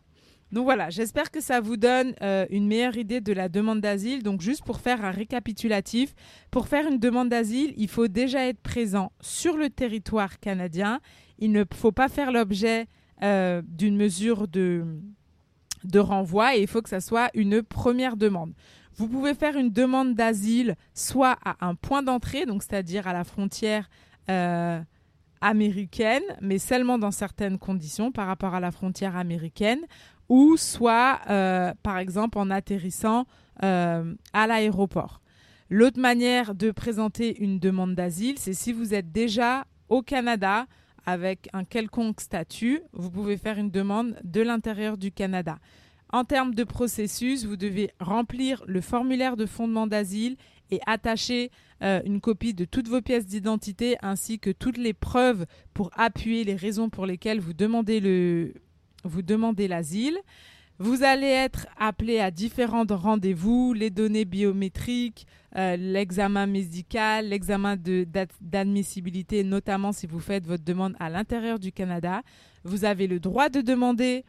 Donc 0.53 0.65
voilà, 0.65 0.91
j'espère 0.91 1.31
que 1.31 1.41
ça 1.41 1.61
vous 1.61 1.79
donne 1.79 2.15
euh, 2.21 2.45
une 2.51 2.67
meilleure 2.67 2.99
idée 2.99 3.23
de 3.23 3.33
la 3.33 3.49
demande 3.49 3.81
d'asile. 3.81 4.23
Donc 4.23 4.43
juste 4.43 4.65
pour 4.65 4.81
faire 4.81 5.03
un 5.03 5.11
récapitulatif, 5.11 6.15
pour 6.51 6.69
faire 6.69 6.87
une 6.87 6.99
demande 6.99 7.31
d'asile, 7.31 7.73
il 7.79 7.89
faut 7.89 8.07
déjà 8.07 8.47
être 8.47 8.61
présent 8.61 9.13
sur 9.21 9.57
le 9.57 9.71
territoire 9.71 10.39
canadien. 10.41 11.01
Il 11.39 11.53
ne 11.53 11.65
faut 11.75 11.91
pas 11.91 12.09
faire 12.09 12.31
l'objet 12.33 12.87
euh, 13.23 13.63
d'une 13.67 13.97
mesure 13.97 14.47
de, 14.47 14.85
de 15.85 15.99
renvoi 15.99 16.57
et 16.57 16.61
il 16.61 16.67
faut 16.67 16.83
que 16.83 16.91
ça 16.91 17.01
soit 17.01 17.31
une 17.33 17.63
première 17.63 18.19
demande. 18.19 18.53
Vous 18.97 19.09
pouvez 19.09 19.35
faire 19.35 19.57
une 19.57 19.71
demande 19.71 20.15
d'asile 20.15 20.77
soit 20.93 21.39
à 21.45 21.67
un 21.67 21.75
point 21.75 22.03
d'entrée, 22.03 22.45
donc 22.45 22.63
c'est-à-dire 22.63 23.09
à 23.09 23.15
la 23.15 23.25
frontière 23.25 23.89
euh, 24.29 24.81
américaine, 25.43 26.23
mais 26.41 26.59
seulement 26.59 26.99
dans 26.99 27.11
certaines 27.11 27.59
conditions 27.59 28.13
par 28.13 28.27
rapport 28.27 28.55
à 28.55 28.61
la 28.61 28.71
frontière 28.71 29.17
américaine, 29.17 29.81
ou 30.29 30.57
soit, 30.57 31.21
euh, 31.29 31.75
par 31.83 31.99
exemple, 31.99 32.39
en 32.39 32.49
atterrissant 32.49 33.27
euh, 33.63 34.15
à 34.33 34.47
l'aéroport. 34.47 35.21
L'autre 35.69 36.01
manière 36.01 36.55
de 36.55 36.71
présenter 36.71 37.43
une 37.43 37.59
demande 37.59 37.95
d'asile, 37.95 38.39
c'est 38.39 38.55
si 38.55 38.73
vous 38.73 38.95
êtes 38.95 39.13
déjà 39.13 39.67
au 39.89 40.03
Canada 40.03 40.67
avec 41.05 41.49
un 41.53 41.65
quelconque 41.65 42.21
statut, 42.21 42.81
vous 42.93 43.11
pouvez 43.11 43.37
faire 43.37 43.59
une 43.59 43.71
demande 43.71 44.17
de 44.23 44.41
l'intérieur 44.41 44.97
du 44.97 45.11
Canada. 45.11 45.59
En 46.13 46.25
termes 46.25 46.55
de 46.55 46.65
processus, 46.65 47.45
vous 47.45 47.57
devez 47.57 47.91
remplir 47.99 48.63
le 48.67 48.81
formulaire 48.81 49.37
de 49.37 49.47
fondement 49.47 49.87
d'asile 49.87 50.37
et 50.71 50.81
attacher 50.87 51.51
euh, 51.83 52.01
une 52.05 52.21
copie 52.21 52.55
de 52.55 52.65
toutes 52.65 52.89
vos 52.89 53.01
pièces 53.01 53.27
d'identité 53.27 53.97
ainsi 54.03 54.39
que 54.39 54.51
toutes 54.51 54.79
les 54.79 54.93
preuves 54.93 55.47
pour 55.75 55.91
appuyer 55.97 56.45
les 56.45 56.55
raisons 56.55 56.89
pour 56.91 57.07
lesquelles 57.07 57.41
vous 57.41 57.53
demandez 57.55 58.01
le, 58.01 58.55
vous 59.05 59.23
demandez 59.23 59.69
l'asile. 59.69 60.19
Vous 60.79 61.03
allez 61.03 61.27
être 61.27 61.67
appelé 61.79 62.19
à 62.19 62.31
différents 62.31 62.85
rendez-vous, 62.89 63.73
les 63.73 63.91
données 63.91 64.25
biométriques, 64.25 65.27
euh, 65.57 65.77
l'examen 65.77 66.47
médical, 66.47 67.29
l'examen 67.29 67.77
d'admissibilité, 68.41 69.45
notamment 69.45 69.93
si 69.93 70.07
vous 70.07 70.19
faites 70.19 70.47
votre 70.47 70.65
demande 70.65 70.95
à 70.99 71.11
l'intérieur 71.11 71.59
du 71.59 71.73
Canada. 71.73 72.23
Vous 72.65 72.85
avez 72.85 73.07
le 73.07 73.21
droit 73.21 73.49
de 73.49 73.61
demander 73.61 74.25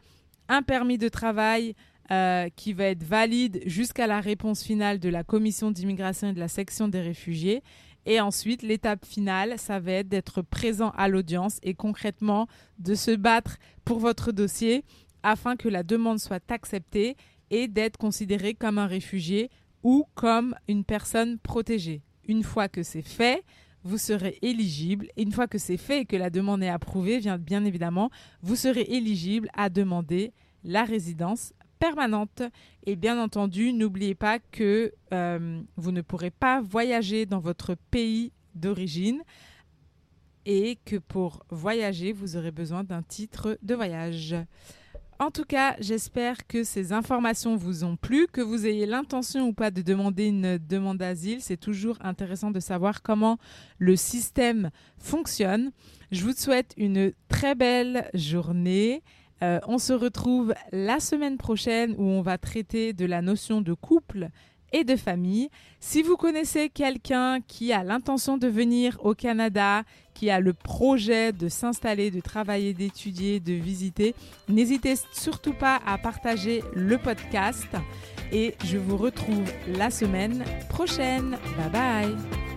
un 0.48 0.62
permis 0.62 0.98
de 0.98 1.08
travail 1.08 1.74
euh, 2.10 2.48
qui 2.54 2.72
va 2.72 2.84
être 2.84 3.02
valide 3.02 3.62
jusqu'à 3.66 4.06
la 4.06 4.20
réponse 4.20 4.62
finale 4.62 4.98
de 4.98 5.08
la 5.08 5.24
commission 5.24 5.70
d'immigration 5.70 6.28
et 6.28 6.32
de 6.32 6.40
la 6.40 6.48
section 6.48 6.88
des 6.88 7.00
réfugiés. 7.00 7.62
Et 8.06 8.20
ensuite, 8.20 8.62
l'étape 8.62 9.06
finale, 9.06 9.54
ça 9.58 9.80
va 9.80 9.92
être 9.92 10.08
d'être 10.08 10.42
présent 10.42 10.90
à 10.90 11.08
l'audience 11.08 11.58
et 11.62 11.74
concrètement 11.74 12.46
de 12.78 12.94
se 12.94 13.10
battre 13.10 13.56
pour 13.84 13.98
votre 13.98 14.32
dossier 14.32 14.84
afin 15.22 15.56
que 15.56 15.68
la 15.68 15.82
demande 15.82 16.18
soit 16.18 16.50
acceptée 16.50 17.16
et 17.50 17.68
d'être 17.68 17.96
considéré 17.96 18.54
comme 18.54 18.78
un 18.78 18.86
réfugié 18.86 19.50
ou 19.82 20.04
comme 20.14 20.54
une 20.68 20.84
personne 20.84 21.38
protégée. 21.38 22.02
Une 22.26 22.42
fois 22.42 22.68
que 22.68 22.82
c'est 22.82 23.02
fait, 23.02 23.42
vous 23.82 23.98
serez 23.98 24.38
éligible. 24.42 25.08
Et 25.16 25.22
une 25.22 25.32
fois 25.32 25.46
que 25.46 25.58
c'est 25.58 25.76
fait 25.76 26.00
et 26.00 26.04
que 26.04 26.16
la 26.16 26.30
demande 26.30 26.62
est 26.62 26.68
approuvée, 26.68 27.18
bien, 27.20 27.38
bien 27.38 27.64
évidemment, 27.64 28.10
vous 28.42 28.56
serez 28.56 28.82
éligible 28.82 29.48
à 29.54 29.68
demander 29.68 30.32
la 30.64 30.84
résidence 30.84 31.52
permanente. 31.78 32.42
Et 32.84 32.96
bien 32.96 33.20
entendu, 33.22 33.72
n'oubliez 33.72 34.14
pas 34.14 34.38
que 34.38 34.92
euh, 35.12 35.60
vous 35.76 35.92
ne 35.92 36.00
pourrez 36.00 36.30
pas 36.30 36.60
voyager 36.60 37.26
dans 37.26 37.40
votre 37.40 37.74
pays 37.90 38.32
d'origine 38.54 39.22
et 40.46 40.78
que 40.84 40.96
pour 40.96 41.44
voyager, 41.50 42.12
vous 42.12 42.36
aurez 42.36 42.50
besoin 42.50 42.84
d'un 42.84 43.02
titre 43.02 43.58
de 43.62 43.74
voyage. 43.74 44.36
En 45.20 45.30
tout 45.30 45.44
cas, 45.44 45.76
j'espère 45.78 46.46
que 46.46 46.64
ces 46.64 46.92
informations 46.92 47.56
vous 47.56 47.84
ont 47.84 47.96
plu, 47.96 48.26
que 48.26 48.40
vous 48.40 48.66
ayez 48.66 48.84
l'intention 48.84 49.46
ou 49.48 49.52
pas 49.52 49.70
de 49.70 49.80
demander 49.80 50.26
une 50.26 50.58
demande 50.58 50.98
d'asile. 50.98 51.40
C'est 51.40 51.56
toujours 51.56 51.96
intéressant 52.00 52.50
de 52.50 52.58
savoir 52.58 53.00
comment 53.02 53.38
le 53.78 53.94
système 53.94 54.70
fonctionne. 54.98 55.70
Je 56.10 56.24
vous 56.24 56.32
souhaite 56.32 56.74
une 56.76 57.12
très 57.28 57.54
belle 57.54 58.10
journée 58.12 59.02
euh, 59.44 59.58
on 59.66 59.78
se 59.78 59.92
retrouve 59.92 60.54
la 60.72 61.00
semaine 61.00 61.36
prochaine 61.36 61.94
où 61.98 62.04
on 62.04 62.22
va 62.22 62.38
traiter 62.38 62.92
de 62.92 63.04
la 63.04 63.20
notion 63.20 63.60
de 63.60 63.74
couple 63.74 64.28
et 64.72 64.84
de 64.84 64.96
famille. 64.96 65.50
Si 65.80 66.02
vous 66.02 66.16
connaissez 66.16 66.70
quelqu'un 66.70 67.40
qui 67.46 67.72
a 67.72 67.84
l'intention 67.84 68.38
de 68.38 68.48
venir 68.48 68.98
au 69.04 69.14
Canada, 69.14 69.82
qui 70.14 70.30
a 70.30 70.40
le 70.40 70.54
projet 70.54 71.32
de 71.32 71.48
s'installer, 71.48 72.10
de 72.10 72.20
travailler, 72.20 72.72
d'étudier, 72.72 73.38
de 73.38 73.52
visiter, 73.52 74.14
n'hésitez 74.48 74.94
surtout 75.12 75.52
pas 75.52 75.80
à 75.86 75.98
partager 75.98 76.62
le 76.74 76.96
podcast 76.96 77.68
et 78.32 78.54
je 78.64 78.78
vous 78.78 78.96
retrouve 78.96 79.44
la 79.68 79.90
semaine 79.90 80.42
prochaine. 80.70 81.36
Bye 81.56 81.70
bye 81.70 82.53